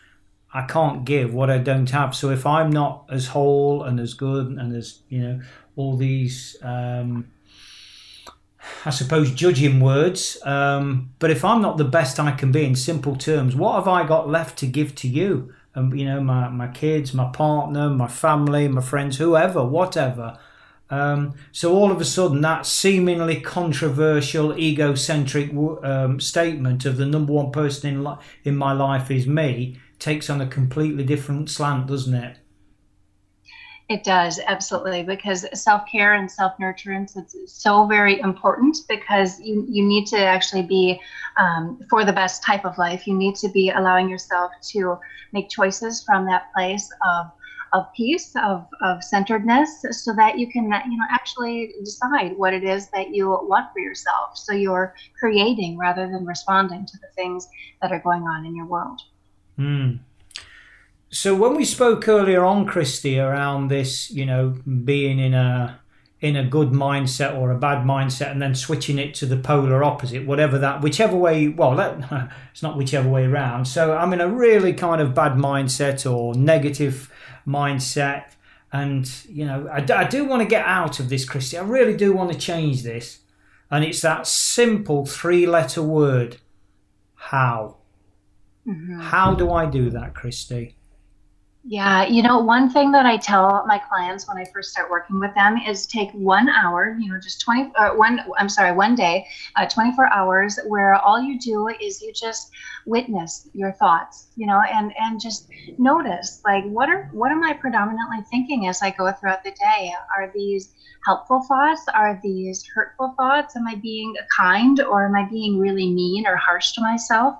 I 0.56 0.62
can't 0.62 1.04
give 1.04 1.34
what 1.34 1.50
I 1.50 1.58
don't 1.58 1.90
have. 1.90 2.14
So 2.14 2.30
if 2.30 2.46
I'm 2.46 2.70
not 2.70 3.04
as 3.10 3.26
whole 3.26 3.82
and 3.82 4.00
as 4.00 4.14
good 4.14 4.46
and 4.46 4.74
as 4.74 5.00
you 5.10 5.20
know 5.20 5.40
all 5.76 5.98
these, 5.98 6.56
um, 6.62 7.30
I 8.86 8.88
suppose, 8.88 9.32
judging 9.32 9.80
words, 9.80 10.38
um, 10.46 11.10
but 11.18 11.30
if 11.30 11.44
I'm 11.44 11.60
not 11.60 11.76
the 11.76 11.84
best 11.84 12.18
I 12.18 12.30
can 12.32 12.52
be 12.52 12.64
in 12.64 12.74
simple 12.74 13.16
terms, 13.16 13.54
what 13.54 13.74
have 13.74 13.86
I 13.86 14.06
got 14.06 14.30
left 14.30 14.58
to 14.60 14.66
give 14.66 14.94
to 14.94 15.08
you? 15.08 15.52
And 15.74 16.00
you 16.00 16.06
know, 16.06 16.22
my 16.22 16.48
my 16.48 16.68
kids, 16.68 17.12
my 17.12 17.28
partner, 17.32 17.90
my 17.90 18.08
family, 18.08 18.66
my 18.66 18.80
friends, 18.80 19.18
whoever, 19.18 19.62
whatever. 19.62 20.38
Um, 20.88 21.34
so 21.52 21.74
all 21.74 21.90
of 21.90 22.00
a 22.00 22.04
sudden, 22.04 22.40
that 22.40 22.64
seemingly 22.64 23.42
controversial, 23.42 24.56
egocentric 24.56 25.52
um, 25.82 26.18
statement 26.18 26.86
of 26.86 26.96
the 26.96 27.04
number 27.04 27.34
one 27.34 27.50
person 27.50 27.90
in 27.90 28.04
li- 28.04 28.16
in 28.44 28.56
my 28.56 28.72
life 28.72 29.10
is 29.10 29.26
me 29.26 29.80
takes 29.98 30.30
on 30.30 30.40
a 30.40 30.46
completely 30.46 31.04
different 31.04 31.50
slant, 31.50 31.86
doesn't 31.86 32.14
it? 32.14 32.38
It 33.88 34.02
does 34.02 34.40
absolutely 34.44 35.04
because 35.04 35.46
self 35.54 35.82
care 35.90 36.14
and 36.14 36.28
self 36.28 36.54
nurturance 36.60 37.16
is 37.16 37.52
so 37.52 37.86
very 37.86 38.18
important 38.18 38.78
because 38.88 39.38
you 39.40 39.64
you 39.68 39.86
need 39.86 40.06
to 40.08 40.18
actually 40.18 40.62
be 40.62 41.00
um, 41.36 41.78
for 41.88 42.04
the 42.04 42.12
best 42.12 42.42
type 42.42 42.64
of 42.64 42.76
life. 42.78 43.06
You 43.06 43.14
need 43.14 43.36
to 43.36 43.48
be 43.48 43.70
allowing 43.70 44.08
yourself 44.08 44.50
to 44.72 44.98
make 45.32 45.48
choices 45.48 46.02
from 46.02 46.26
that 46.26 46.52
place 46.52 46.90
of 47.06 47.30
of 47.72 47.92
peace, 47.94 48.34
of, 48.42 48.66
of 48.80 49.02
centeredness, 49.02 49.84
so 49.90 50.14
that 50.14 50.38
you 50.38 50.50
can, 50.50 50.64
you 50.64 50.96
know, 50.96 51.06
actually 51.10 51.74
decide 51.84 52.36
what 52.36 52.54
it 52.54 52.64
is 52.64 52.88
that 52.90 53.10
you 53.10 53.28
want 53.28 53.72
for 53.72 53.80
yourself. 53.80 54.36
So 54.36 54.52
you're 54.52 54.94
creating 55.18 55.76
rather 55.76 56.08
than 56.08 56.24
responding 56.24 56.86
to 56.86 56.98
the 56.98 57.08
things 57.14 57.48
that 57.82 57.92
are 57.92 58.00
going 58.00 58.22
on 58.22 58.46
in 58.46 58.54
your 58.54 58.66
world. 58.66 59.00
Mm. 59.58 60.00
So 61.10 61.34
when 61.34 61.54
we 61.54 61.64
spoke 61.64 62.08
earlier 62.08 62.44
on, 62.44 62.66
Christy, 62.66 63.18
around 63.18 63.68
this, 63.68 64.10
you 64.10 64.26
know, 64.26 64.56
being 64.84 65.18
in 65.18 65.34
a 65.34 65.80
in 66.20 66.34
a 66.34 66.44
good 66.44 66.70
mindset 66.70 67.36
or 67.36 67.50
a 67.50 67.58
bad 67.58 67.84
mindset 67.84 68.30
and 68.30 68.40
then 68.40 68.54
switching 68.54 68.98
it 68.98 69.14
to 69.14 69.26
the 69.26 69.36
polar 69.36 69.84
opposite 69.84 70.26
whatever 70.26 70.58
that 70.58 70.80
whichever 70.80 71.14
way 71.14 71.46
well 71.46 71.76
that, 71.76 72.30
it's 72.50 72.62
not 72.62 72.74
whichever 72.74 73.06
way 73.06 73.26
around 73.26 73.66
so 73.66 73.94
i'm 73.94 74.14
in 74.14 74.20
a 74.22 74.26
really 74.26 74.72
kind 74.72 75.02
of 75.02 75.14
bad 75.14 75.32
mindset 75.32 76.10
or 76.10 76.34
negative 76.34 77.12
mindset 77.46 78.32
and 78.72 79.24
you 79.28 79.44
know 79.44 79.68
i, 79.68 79.84
I 79.94 80.04
do 80.04 80.24
want 80.24 80.40
to 80.40 80.48
get 80.48 80.64
out 80.64 81.00
of 81.00 81.08
this 81.08 81.24
christy. 81.24 81.58
I 81.58 81.62
really 81.62 81.96
do 81.96 82.12
want 82.12 82.32
to 82.32 82.38
change 82.38 82.82
this. 82.82 83.20
And 83.70 83.84
it's 83.84 84.00
that 84.02 84.26
simple 84.26 85.06
three 85.06 85.46
letter 85.46 85.82
word 85.82 86.38
how 87.14 87.78
mm-hmm. 88.66 89.00
how 89.00 89.34
do 89.34 89.52
i 89.52 89.64
do 89.66 89.90
that 89.90 90.14
christy 90.14 90.76
yeah, 91.68 92.06
you 92.06 92.22
know, 92.22 92.38
one 92.38 92.70
thing 92.70 92.92
that 92.92 93.06
I 93.06 93.16
tell 93.16 93.64
my 93.66 93.78
clients 93.78 94.28
when 94.28 94.36
I 94.36 94.44
first 94.54 94.70
start 94.70 94.88
working 94.88 95.18
with 95.18 95.34
them 95.34 95.56
is 95.56 95.84
take 95.88 96.12
one 96.12 96.48
hour, 96.48 96.96
you 96.96 97.12
know, 97.12 97.18
just 97.18 97.40
20, 97.40 97.72
uh, 97.74 97.90
one, 97.96 98.20
I'm 98.38 98.48
sorry, 98.48 98.70
one 98.70 98.94
day, 98.94 99.26
uh, 99.56 99.66
24 99.66 100.12
hours, 100.12 100.60
where 100.68 100.94
all 100.94 101.20
you 101.20 101.40
do 101.40 101.66
is 101.80 102.00
you 102.00 102.12
just 102.12 102.52
witness 102.86 103.48
your 103.52 103.72
thoughts, 103.72 104.28
you 104.36 104.46
know, 104.46 104.60
and, 104.72 104.92
and 104.96 105.20
just 105.20 105.48
notice, 105.76 106.40
like, 106.44 106.62
what 106.66 106.88
are, 106.88 107.10
what 107.12 107.32
am 107.32 107.42
I 107.42 107.52
predominantly 107.54 108.18
thinking 108.30 108.68
as 108.68 108.80
I 108.80 108.92
go 108.92 109.10
throughout 109.10 109.42
the 109.42 109.50
day? 109.50 109.92
Are 110.16 110.30
these 110.32 110.72
helpful 111.04 111.42
thoughts? 111.48 111.82
Are 111.92 112.20
these 112.22 112.64
hurtful 112.72 113.14
thoughts? 113.16 113.56
Am 113.56 113.66
I 113.66 113.74
being 113.74 114.14
kind 114.36 114.80
or 114.80 115.06
am 115.06 115.16
I 115.16 115.28
being 115.28 115.58
really 115.58 115.92
mean 115.92 116.28
or 116.28 116.36
harsh 116.36 116.72
to 116.72 116.80
myself? 116.80 117.38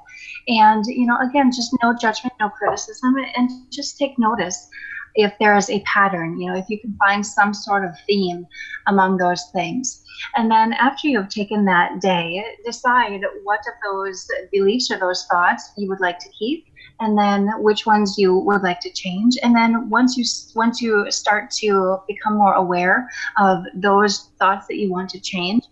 And, 0.48 0.84
you 0.86 1.06
know, 1.06 1.18
again, 1.18 1.50
just 1.50 1.76
no 1.82 1.94
judgment, 2.00 2.34
no 2.40 2.48
criticism, 2.50 3.16
and 3.36 3.50
just 3.70 3.98
take 3.98 4.18
notice 4.18 4.68
if 5.16 5.32
there 5.40 5.56
is 5.56 5.70
a 5.70 5.80
pattern, 5.80 6.38
you 6.38 6.50
know, 6.50 6.56
if 6.56 6.66
you 6.68 6.78
can 6.78 6.94
find 6.98 7.26
some 7.26 7.54
sort 7.54 7.84
of 7.84 7.90
theme 8.06 8.46
among 8.86 9.16
those 9.16 9.42
things. 9.52 10.02
And 10.36 10.50
then 10.50 10.72
after 10.74 11.08
you've 11.08 11.28
taken 11.28 11.64
that 11.64 12.00
day, 12.00 12.44
decide 12.64 13.22
what 13.44 13.60
of 13.60 13.74
those 13.84 14.26
beliefs 14.52 14.90
or 14.90 14.98
those 14.98 15.26
thoughts 15.30 15.72
you 15.76 15.88
would 15.88 16.00
like 16.00 16.18
to 16.18 16.28
keep 16.38 16.66
and 17.00 17.18
then 17.18 17.50
which 17.62 17.86
ones 17.86 18.16
you 18.16 18.38
would 18.38 18.62
like 18.62 18.80
to 18.80 18.90
change 18.90 19.36
and 19.42 19.54
then 19.54 19.88
once 19.90 20.16
you 20.16 20.24
once 20.54 20.80
you 20.80 21.10
start 21.10 21.50
to 21.50 21.98
become 22.08 22.36
more 22.36 22.54
aware 22.54 23.08
of 23.38 23.64
those 23.74 24.30
thoughts 24.38 24.66
that 24.66 24.76
you 24.76 24.90
want 24.90 25.10
to 25.10 25.20
change 25.20 25.64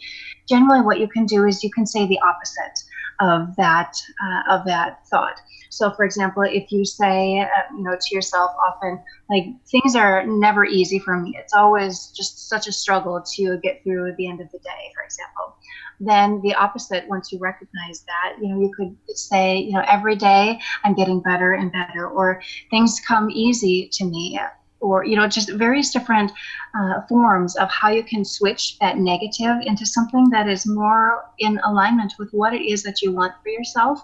generally 0.48 0.82
what 0.82 1.00
you 1.00 1.08
can 1.08 1.24
do 1.24 1.46
is 1.46 1.64
you 1.64 1.70
can 1.70 1.86
say 1.86 2.06
the 2.06 2.18
opposite 2.20 2.83
of 3.20 3.54
that 3.56 3.96
uh, 4.22 4.54
of 4.54 4.64
that 4.66 5.06
thought. 5.08 5.40
So, 5.70 5.90
for 5.90 6.04
example, 6.04 6.44
if 6.44 6.70
you 6.70 6.84
say, 6.84 7.40
uh, 7.40 7.46
you 7.76 7.82
know, 7.82 7.96
to 8.00 8.14
yourself 8.14 8.52
often, 8.64 9.02
like 9.28 9.44
things 9.66 9.96
are 9.96 10.24
never 10.24 10.64
easy 10.64 11.00
for 11.00 11.16
me. 11.18 11.36
It's 11.36 11.52
always 11.52 12.12
just 12.16 12.48
such 12.48 12.68
a 12.68 12.72
struggle 12.72 13.22
to 13.34 13.58
get 13.58 13.82
through 13.82 14.14
the 14.16 14.28
end 14.28 14.40
of 14.40 14.50
the 14.52 14.58
day, 14.58 14.92
for 14.94 15.02
example. 15.02 15.56
Then 15.98 16.40
the 16.42 16.54
opposite, 16.54 17.08
once 17.08 17.32
you 17.32 17.38
recognize 17.40 18.04
that, 18.06 18.36
you 18.40 18.48
know, 18.48 18.60
you 18.60 18.72
could 18.76 18.96
say, 19.16 19.58
you 19.58 19.72
know, 19.72 19.84
every 19.88 20.16
day 20.16 20.60
I'm 20.84 20.94
getting 20.94 21.20
better 21.20 21.52
and 21.52 21.72
better, 21.72 22.06
or 22.06 22.40
things 22.70 23.00
come 23.06 23.30
easy 23.30 23.88
to 23.94 24.04
me 24.04 24.38
or 24.84 25.04
you 25.04 25.16
know 25.16 25.26
just 25.26 25.50
various 25.52 25.90
different 25.90 26.30
uh, 26.78 27.00
forms 27.08 27.56
of 27.56 27.68
how 27.70 27.90
you 27.90 28.04
can 28.04 28.24
switch 28.24 28.78
that 28.78 28.98
negative 28.98 29.56
into 29.64 29.86
something 29.86 30.28
that 30.30 30.48
is 30.48 30.66
more 30.66 31.24
in 31.38 31.58
alignment 31.64 32.12
with 32.18 32.30
what 32.32 32.52
it 32.52 32.62
is 32.62 32.82
that 32.82 33.00
you 33.00 33.10
want 33.12 33.32
for 33.42 33.48
yourself. 33.48 34.00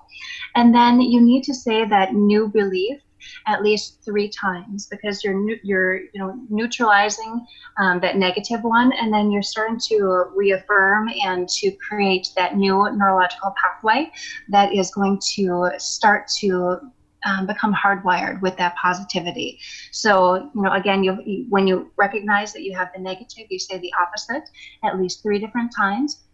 And 0.54 0.74
then 0.74 1.00
you 1.00 1.20
need 1.20 1.44
to 1.44 1.54
say 1.54 1.84
that 1.84 2.14
new 2.14 2.48
belief 2.48 3.00
at 3.46 3.62
least 3.62 4.02
three 4.04 4.28
times 4.28 4.86
because 4.86 5.22
you're 5.22 5.38
you're 5.62 5.96
you 5.96 6.18
know 6.20 6.34
neutralizing 6.48 7.46
um, 7.78 8.00
that 8.00 8.16
negative 8.16 8.62
one. 8.62 8.92
And 8.92 9.12
then 9.12 9.30
you're 9.30 9.42
starting 9.42 9.78
to 9.88 10.24
reaffirm 10.34 11.10
and 11.24 11.48
to 11.60 11.70
create 11.72 12.28
that 12.36 12.56
new 12.56 12.88
neurological 12.96 13.54
pathway 13.62 14.10
that 14.48 14.72
is 14.72 14.90
going 14.90 15.20
to 15.34 15.70
start 15.78 16.28
to 16.40 16.80
um, 17.24 17.46
become 17.46 17.74
hardwired 17.74 18.40
with 18.40 18.56
that 18.56 18.74
positivity. 18.76 19.58
So, 19.90 20.50
you 20.54 20.62
know, 20.62 20.72
again, 20.72 21.04
you 21.04 21.46
when 21.48 21.66
you 21.66 21.90
recognize 21.96 22.52
that 22.52 22.62
you 22.62 22.74
have 22.76 22.90
the 22.94 23.00
negative, 23.00 23.46
you 23.50 23.58
say 23.58 23.78
the 23.78 23.92
opposite 24.00 24.48
at 24.84 24.98
least 24.98 25.22
three 25.22 25.38
different 25.38 25.72
times. 25.74 26.24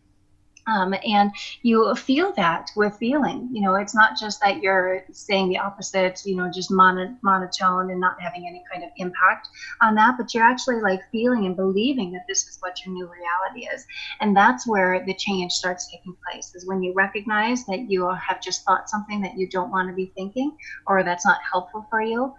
Um, 0.66 0.94
and 1.06 1.30
you 1.62 1.94
feel 1.94 2.32
that 2.36 2.70
with 2.74 2.96
feeling. 2.96 3.48
You 3.52 3.62
know, 3.62 3.76
it's 3.76 3.94
not 3.94 4.18
just 4.18 4.40
that 4.40 4.62
you're 4.62 5.04
saying 5.12 5.48
the 5.48 5.58
opposite, 5.58 6.20
you 6.24 6.34
know, 6.36 6.50
just 6.52 6.70
mono- 6.70 7.16
monotone 7.22 7.90
and 7.90 8.00
not 8.00 8.20
having 8.20 8.46
any 8.48 8.64
kind 8.70 8.82
of 8.82 8.90
impact 8.96 9.48
on 9.80 9.94
that, 9.94 10.16
but 10.18 10.34
you're 10.34 10.42
actually 10.42 10.80
like 10.80 11.00
feeling 11.12 11.46
and 11.46 11.54
believing 11.54 12.10
that 12.12 12.24
this 12.28 12.48
is 12.48 12.58
what 12.60 12.84
your 12.84 12.92
new 12.94 13.08
reality 13.08 13.68
is. 13.72 13.86
And 14.20 14.36
that's 14.36 14.66
where 14.66 15.04
the 15.04 15.14
change 15.14 15.52
starts 15.52 15.88
taking 15.90 16.16
place, 16.28 16.52
is 16.54 16.66
when 16.66 16.82
you 16.82 16.92
recognize 16.94 17.64
that 17.66 17.88
you 17.88 18.08
have 18.10 18.42
just 18.42 18.64
thought 18.64 18.90
something 18.90 19.20
that 19.20 19.36
you 19.36 19.48
don't 19.48 19.70
want 19.70 19.88
to 19.88 19.94
be 19.94 20.12
thinking 20.16 20.56
or 20.86 21.04
that's 21.04 21.24
not 21.24 21.38
helpful 21.50 21.86
for 21.90 22.02
you. 22.02 22.34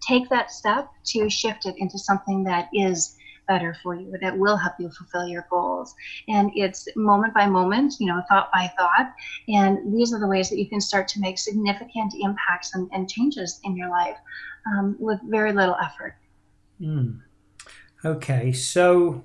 Take 0.00 0.28
that 0.28 0.50
step 0.50 0.90
to 1.06 1.30
shift 1.30 1.66
it 1.66 1.76
into 1.78 1.98
something 1.98 2.44
that 2.44 2.68
is 2.74 3.16
better 3.50 3.76
for 3.82 3.92
you, 4.00 4.08
that 4.22 4.38
will 4.42 4.56
help 4.56 4.74
you 4.78 4.88
fulfill 4.90 5.26
your 5.26 5.44
goals. 5.50 5.94
And 6.28 6.50
it's 6.54 6.86
moment 6.94 7.34
by 7.34 7.46
moment, 7.46 7.94
you 7.98 8.06
know, 8.06 8.22
thought 8.28 8.48
by 8.54 8.70
thought. 8.78 9.08
And 9.48 9.92
these 9.94 10.14
are 10.14 10.20
the 10.20 10.28
ways 10.34 10.48
that 10.50 10.58
you 10.58 10.68
can 10.68 10.80
start 10.80 11.08
to 11.08 11.20
make 11.20 11.36
significant 11.38 12.14
impacts 12.20 12.74
and, 12.74 12.88
and 12.92 13.10
changes 13.10 13.60
in 13.64 13.76
your 13.76 13.90
life 13.90 14.18
um, 14.68 14.96
with 15.00 15.18
very 15.28 15.52
little 15.52 15.76
effort. 15.82 16.14
Mm. 16.80 17.20
Okay, 18.04 18.52
so 18.52 19.24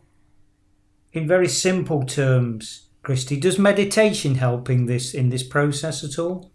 in 1.13 1.27
very 1.27 1.47
simple 1.47 2.03
terms, 2.03 2.89
Christy, 3.03 3.39
does 3.39 3.59
meditation 3.59 4.35
help 4.35 4.69
in 4.69 4.87
this 4.87 5.13
in 5.13 5.29
this 5.29 5.43
process 5.43 6.03
at 6.03 6.17
all? 6.17 6.51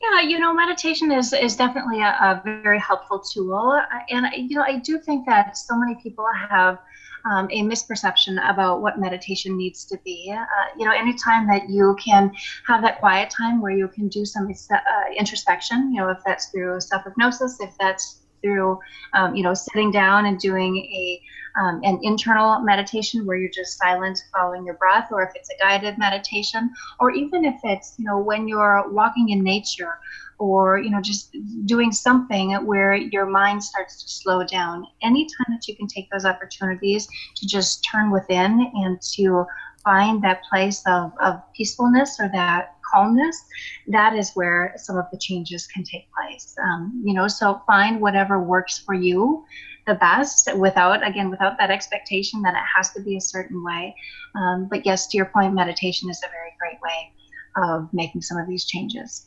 Yeah, 0.00 0.20
you 0.20 0.38
know, 0.38 0.54
meditation 0.54 1.10
is 1.10 1.32
is 1.32 1.56
definitely 1.56 2.02
a, 2.02 2.10
a 2.10 2.42
very 2.44 2.78
helpful 2.78 3.18
tool, 3.18 3.80
and 4.10 4.26
you 4.36 4.56
know, 4.56 4.62
I 4.62 4.78
do 4.78 4.98
think 4.98 5.26
that 5.26 5.56
so 5.56 5.76
many 5.76 5.96
people 5.96 6.24
have 6.48 6.78
um, 7.24 7.48
a 7.50 7.62
misperception 7.62 8.38
about 8.48 8.80
what 8.80 8.98
meditation 8.98 9.56
needs 9.56 9.84
to 9.86 9.98
be. 10.04 10.32
Uh, 10.32 10.44
you 10.78 10.84
know, 10.84 10.92
anytime 10.92 11.46
that 11.48 11.68
you 11.68 11.96
can 12.02 12.32
have 12.66 12.82
that 12.82 13.00
quiet 13.00 13.30
time 13.30 13.60
where 13.60 13.72
you 13.72 13.88
can 13.88 14.08
do 14.08 14.24
some 14.24 14.48
uh, 14.48 14.78
introspection, 15.16 15.92
you 15.92 16.00
know, 16.00 16.10
if 16.10 16.18
that's 16.24 16.46
through 16.50 16.80
self 16.80 17.04
hypnosis, 17.04 17.60
if 17.60 17.76
that's 17.78 18.20
through, 18.42 18.78
um, 19.14 19.34
you 19.34 19.42
know, 19.42 19.54
sitting 19.54 19.90
down 19.90 20.26
and 20.26 20.38
doing 20.38 20.76
a 20.76 21.20
um, 21.58 21.80
an 21.82 21.98
internal 22.02 22.60
meditation 22.60 23.26
where 23.26 23.36
you're 23.36 23.50
just 23.50 23.78
silent, 23.78 24.22
following 24.32 24.64
your 24.64 24.74
breath, 24.74 25.08
or 25.10 25.22
if 25.22 25.30
it's 25.34 25.50
a 25.50 25.58
guided 25.58 25.98
meditation, 25.98 26.70
or 27.00 27.10
even 27.10 27.44
if 27.44 27.56
it's, 27.64 27.94
you 27.98 28.04
know, 28.04 28.18
when 28.18 28.46
you're 28.46 28.88
walking 28.90 29.30
in 29.30 29.42
nature 29.42 29.98
or, 30.38 30.78
you 30.78 30.90
know, 30.90 31.00
just 31.00 31.36
doing 31.66 31.90
something 31.90 32.52
where 32.64 32.94
your 32.94 33.26
mind 33.26 33.62
starts 33.64 34.02
to 34.02 34.08
slow 34.08 34.44
down. 34.44 34.86
Anytime 35.02 35.46
that 35.48 35.66
you 35.66 35.74
can 35.74 35.88
take 35.88 36.08
those 36.10 36.24
opportunities 36.24 37.08
to 37.36 37.46
just 37.46 37.84
turn 37.84 38.12
within 38.12 38.70
and 38.74 39.00
to 39.16 39.44
find 39.82 40.22
that 40.22 40.42
place 40.44 40.82
of, 40.86 41.12
of 41.20 41.40
peacefulness 41.56 42.18
or 42.20 42.30
that 42.32 42.76
calmness, 42.92 43.42
that 43.88 44.14
is 44.14 44.32
where 44.32 44.74
some 44.76 44.96
of 44.96 45.06
the 45.12 45.18
changes 45.18 45.66
can 45.66 45.84
take 45.84 46.08
place. 46.12 46.56
Um, 46.62 47.02
you 47.04 47.14
know, 47.14 47.28
so 47.28 47.62
find 47.66 48.00
whatever 48.00 48.42
works 48.42 48.78
for 48.78 48.94
you 48.94 49.44
the 49.86 49.94
best 49.94 50.54
without 50.56 51.06
again 51.06 51.30
without 51.30 51.58
that 51.58 51.70
expectation 51.70 52.42
that 52.42 52.54
it 52.54 52.66
has 52.76 52.92
to 52.92 53.00
be 53.00 53.16
a 53.16 53.20
certain 53.20 53.64
way. 53.64 53.94
Um, 54.34 54.68
but 54.70 54.84
yes 54.86 55.06
to 55.08 55.16
your 55.16 55.26
point 55.26 55.54
meditation 55.54 56.10
is 56.10 56.20
a 56.22 56.28
very 56.28 56.52
great 56.60 56.78
way 56.82 57.12
of 57.56 57.88
making 57.92 58.22
some 58.22 58.38
of 58.38 58.46
these 58.46 58.64
changes. 58.66 59.26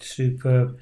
Superb. 0.00 0.78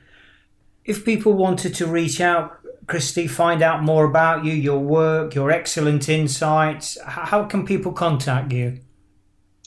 If 0.84 1.04
people 1.04 1.32
wanted 1.32 1.74
to 1.76 1.86
reach 1.86 2.20
out 2.20 2.58
christy 2.86 3.26
find 3.26 3.62
out 3.62 3.82
more 3.82 4.04
about 4.04 4.44
you 4.44 4.52
your 4.52 4.78
work 4.78 5.34
your 5.34 5.50
excellent 5.50 6.06
insights 6.06 6.98
how 7.06 7.42
can 7.42 7.64
people 7.64 7.92
contact 7.92 8.52
you 8.52 8.78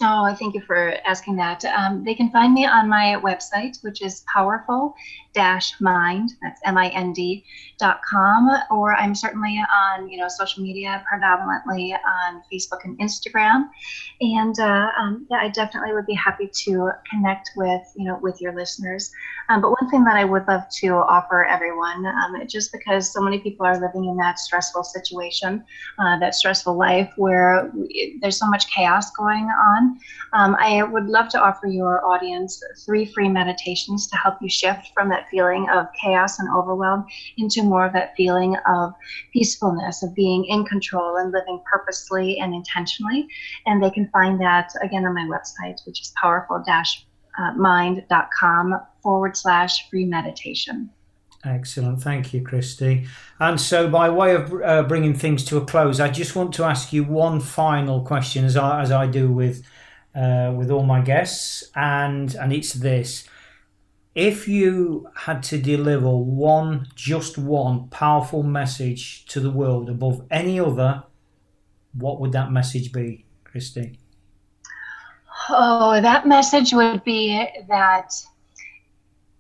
Oh, 0.02 0.34
thank 0.36 0.54
you 0.54 0.62
for 0.62 0.96
asking 1.06 1.38
that. 1.38 1.66
Um, 1.66 2.04
they 2.04 2.14
can 2.14 2.30
find 2.30 2.54
me 2.54 2.66
on 2.66 2.88
my 2.88 3.20
website, 3.24 3.82
which 3.84 4.04
is 4.04 4.24
powerful 4.32 4.96
mind, 5.80 6.32
that's 6.41 6.62
M-I-N-D 6.65 7.45
dot 7.80 8.02
com, 8.04 8.50
or 8.71 8.95
I'm 8.95 9.13
certainly 9.13 9.62
on, 9.76 10.10
you 10.10 10.17
know, 10.17 10.28
social 10.28 10.63
media, 10.63 11.04
predominantly 11.10 11.93
on 11.93 12.41
Facebook 12.52 12.84
and 12.86 12.97
Instagram. 13.00 13.69
And 14.21 14.60
uh, 14.60 14.89
um, 15.00 15.28
yeah, 15.30 15.38
I 15.38 15.50
definitely 15.50 15.93
would 15.93 16.06
be 16.06 16.15
happy 16.15 16.50
to 16.65 16.91
connect 17.10 17.52
with, 17.56 17.82
you 17.95 18.06
know, 18.06 18.19
with 18.21 18.41
your 18.41 18.54
listeners. 18.56 19.12
Um, 19.50 19.62
but 19.62 19.69
one 19.69 19.89
thing 19.89 20.04
that 20.06 20.15
I 20.15 20.26
would 20.26 20.47
love 20.47 20.63
to 20.82 20.89
offer 20.95 21.45
everyone, 21.45 22.06
um, 22.06 22.47
just 22.47 22.71
because 22.71 23.12
so 23.12 23.21
many 23.21 23.39
people 23.39 23.65
are 23.65 23.80
living 23.80 24.06
in 24.06 24.17
that 24.17 24.39
stressful 24.39 24.84
situation, 24.84 25.63
uh, 26.00 26.19
that 26.19 26.36
stressful 26.36 26.76
life 26.76 27.13
where 27.15 27.71
we, 27.76 28.17
there's 28.21 28.38
so 28.38 28.47
much 28.47 28.69
chaos 28.73 29.12
going 29.12 29.45
on, 29.45 29.97
um, 30.34 30.56
I 30.60 30.84
would 30.84 31.06
love 31.06 31.30
to 31.30 31.39
offer 31.39 31.67
your 31.67 32.06
audience 32.06 32.62
three 32.86 33.06
free 33.06 33.30
meditations 33.30 34.08
to 34.08 34.17
help 34.17 34.36
you 34.41 34.50
shift 34.50 34.91
from 34.93 35.10
that 35.10 35.27
feeling 35.30 35.68
of 35.70 35.88
chaos 36.02 36.40
and 36.40 36.50
overwhelm 36.56 37.06
into 37.38 37.63
more 37.63 37.86
of 37.86 37.94
that 37.94 38.16
feeling 38.16 38.56
of 38.68 38.94
peacefulness, 39.34 40.04
of 40.04 40.13
being 40.16 40.46
in 40.46 40.66
control 40.66 41.18
and 41.18 41.32
living 41.32 41.62
purposely 41.72 42.40
and 42.40 42.54
intentionally. 42.54 43.28
And 43.66 43.84
they 43.84 43.92
can 43.92 44.10
find 44.10 44.40
that 44.42 44.72
again 44.82 45.06
on 45.06 45.13
my 45.13 45.26
website, 45.26 45.86
which 45.86 46.02
is 46.02 46.13
powerful 46.22 46.63
mind.com 47.56 48.80
forward 49.02 49.38
slash 49.38 49.90
free 49.90 50.06
meditation. 50.06 50.90
Excellent. 51.46 52.02
Thank 52.02 52.34
you, 52.34 52.42
Christy. 52.42 53.08
And 53.40 53.62
so, 53.62 53.90
by 53.90 54.10
way 54.10 54.36
of 54.36 54.54
uh, 54.54 54.84
bringing 54.84 55.13
things 55.13 55.46
to 55.46 55.58
a 55.58 55.66
close, 55.66 56.00
I 56.00 56.10
just 56.10 56.36
want 56.36 56.54
to 56.56 56.63
ask 56.63 56.92
you 56.92 57.04
one 57.04 57.40
final 57.40 58.02
question, 58.02 58.44
as 58.44 58.58
I, 58.58 58.82
as 58.82 58.92
I 58.92 59.08
do 59.08 59.32
with, 59.32 59.63
uh, 60.16 60.54
with 60.56 60.72
all 60.72 60.84
my 60.84 61.02
guests, 61.02 61.70
and, 61.76 62.34
and 62.36 62.52
it's 62.52 62.74
this 62.74 63.28
if 64.17 64.47
you 64.47 65.08
had 65.15 65.43
to 65.43 65.60
deliver 65.60 66.10
one, 66.10 66.88
just 66.95 67.38
one 67.38 67.88
powerful 67.89 68.41
message 68.41 69.27
to 69.27 69.39
the 69.39 69.51
world 69.51 69.91
above 69.91 70.25
any 70.32 70.60
other, 70.60 71.03
what 71.93 72.19
would 72.19 72.32
that 72.32 72.51
message 72.51 72.91
be, 72.91 73.27
Christy? 73.43 73.99
Oh, 75.49 76.01
that 76.01 76.27
message 76.27 76.73
would 76.73 77.03
be 77.03 77.47
that 77.69 78.12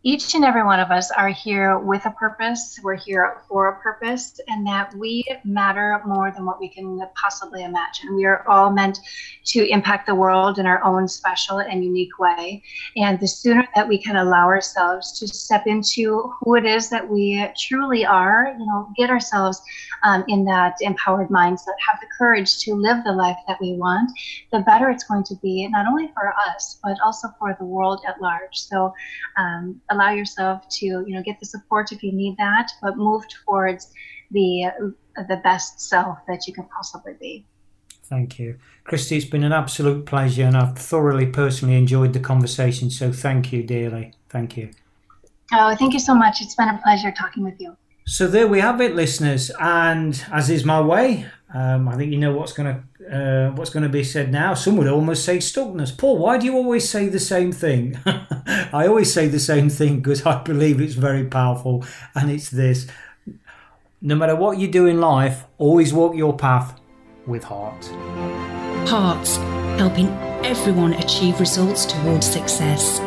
each 0.07 0.35
and 0.35 0.45
every 0.45 0.63
one 0.63 0.79
of 0.79 0.89
us 0.89 1.11
are 1.11 1.27
here 1.27 1.79
with 1.79 2.05
a 2.05 2.11
purpose. 2.11 2.79
We're 2.81 2.95
here 2.95 3.41
for 3.49 3.67
a 3.67 3.81
purpose, 3.81 4.39
and 4.47 4.65
that 4.65 4.95
we 4.95 5.25
matter 5.43 6.01
more 6.05 6.31
than 6.31 6.45
what 6.45 6.61
we 6.61 6.69
can 6.69 6.97
possibly 7.21 7.65
imagine. 7.65 8.15
We 8.15 8.23
are 8.23 8.47
all 8.47 8.71
meant 8.71 8.99
to 9.47 9.67
impact 9.67 10.07
the 10.07 10.15
world 10.15 10.59
in 10.59 10.65
our 10.65 10.81
own 10.81 11.09
special 11.09 11.57
and 11.59 11.83
unique 11.83 12.19
way. 12.19 12.63
And 12.95 13.19
the 13.19 13.27
sooner 13.27 13.67
that 13.75 13.85
we 13.85 13.97
can 13.97 14.15
allow 14.15 14.45
ourselves 14.45 15.19
to 15.19 15.27
step 15.27 15.67
into 15.67 16.33
who 16.39 16.55
it 16.55 16.63
is 16.63 16.89
that 16.89 17.09
we 17.09 17.45
truly 17.57 18.05
are, 18.05 18.55
you 18.57 18.65
know, 18.65 18.87
get 18.95 19.09
ourselves 19.09 19.61
um, 20.03 20.23
in 20.29 20.45
that 20.45 20.75
empowered 20.79 21.27
mindset, 21.27 21.75
have 21.85 21.99
the 21.99 22.07
courage 22.17 22.59
to 22.59 22.75
live 22.75 23.03
the 23.03 23.11
life 23.11 23.37
that 23.45 23.57
we 23.59 23.73
want, 23.73 24.09
the 24.53 24.59
better 24.59 24.89
it's 24.89 25.03
going 25.03 25.25
to 25.25 25.35
be, 25.41 25.67
not 25.67 25.85
only 25.85 26.07
for 26.13 26.33
us, 26.47 26.79
but 26.81 26.97
also 27.03 27.27
for 27.39 27.57
the 27.59 27.65
world 27.65 27.99
at 28.07 28.21
large. 28.21 28.55
So, 28.55 28.93
um, 29.37 29.81
allow 29.97 30.11
yourself 30.11 30.67
to 30.69 30.85
you 30.85 31.13
know 31.15 31.23
get 31.23 31.39
the 31.39 31.45
support 31.45 31.91
if 31.91 32.03
you 32.03 32.11
need 32.11 32.35
that 32.37 32.71
but 32.81 32.97
move 32.97 33.23
towards 33.27 33.91
the 34.31 34.71
the 35.27 35.37
best 35.43 35.81
self 35.81 36.19
that 36.27 36.47
you 36.47 36.53
can 36.53 36.65
possibly 36.65 37.13
be. 37.19 37.45
Thank 38.03 38.39
you. 38.39 38.57
Christy 38.83 39.17
it's 39.17 39.25
been 39.25 39.43
an 39.43 39.51
absolute 39.51 40.05
pleasure 40.05 40.45
and 40.45 40.55
i've 40.55 40.77
thoroughly 40.77 41.25
personally 41.25 41.75
enjoyed 41.75 42.13
the 42.13 42.19
conversation 42.19 42.89
so 42.89 43.11
thank 43.11 43.51
you 43.51 43.63
dearly. 43.63 44.13
Thank 44.29 44.57
you. 44.57 44.69
Oh 45.53 45.75
thank 45.75 45.93
you 45.93 45.99
so 45.99 46.13
much. 46.13 46.41
It's 46.41 46.55
been 46.55 46.69
a 46.69 46.79
pleasure 46.83 47.11
talking 47.11 47.43
with 47.43 47.59
you. 47.59 47.75
So 48.09 48.25
there 48.25 48.47
we 48.47 48.61
have 48.61 48.79
it, 48.79 48.95
listeners. 48.95 49.51
And 49.59 50.23
as 50.31 50.49
is 50.49 50.63
my 50.63 50.79
way, 50.79 51.25
um, 51.53 51.87
I 51.87 51.95
think 51.95 52.11
you 52.11 52.17
know 52.17 52.33
what's 52.33 52.51
going 52.51 52.75
to 52.75 52.83
uh, 53.15 53.51
what's 53.51 53.69
going 53.69 53.83
to 53.83 53.89
be 53.89 54.03
said 54.03 54.31
now. 54.31 54.53
Some 54.53 54.75
would 54.77 54.87
almost 54.87 55.23
say 55.23 55.37
stuckness. 55.37 55.97
Paul, 55.97 56.17
why 56.17 56.37
do 56.37 56.45
you 56.45 56.55
always 56.55 56.89
say 56.89 57.07
the 57.07 57.21
same 57.21 57.53
thing? 57.53 57.97
I 58.05 58.85
always 58.87 59.13
say 59.13 59.27
the 59.27 59.39
same 59.39 59.69
thing 59.69 59.97
because 59.97 60.25
I 60.25 60.43
believe 60.43 60.81
it's 60.81 60.95
very 60.95 61.23
powerful, 61.23 61.85
and 62.15 62.29
it's 62.29 62.49
this: 62.49 62.87
no 64.01 64.15
matter 64.15 64.35
what 64.35 64.57
you 64.57 64.67
do 64.67 64.87
in 64.87 64.99
life, 64.99 65.45
always 65.57 65.93
walk 65.93 66.15
your 66.15 66.35
path 66.35 66.79
with 67.25 67.45
heart. 67.45 67.85
Hearts 68.89 69.37
helping 69.79 70.07
everyone 70.43 70.93
achieve 70.93 71.39
results 71.39 71.85
towards 71.85 72.25
success. 72.25 72.99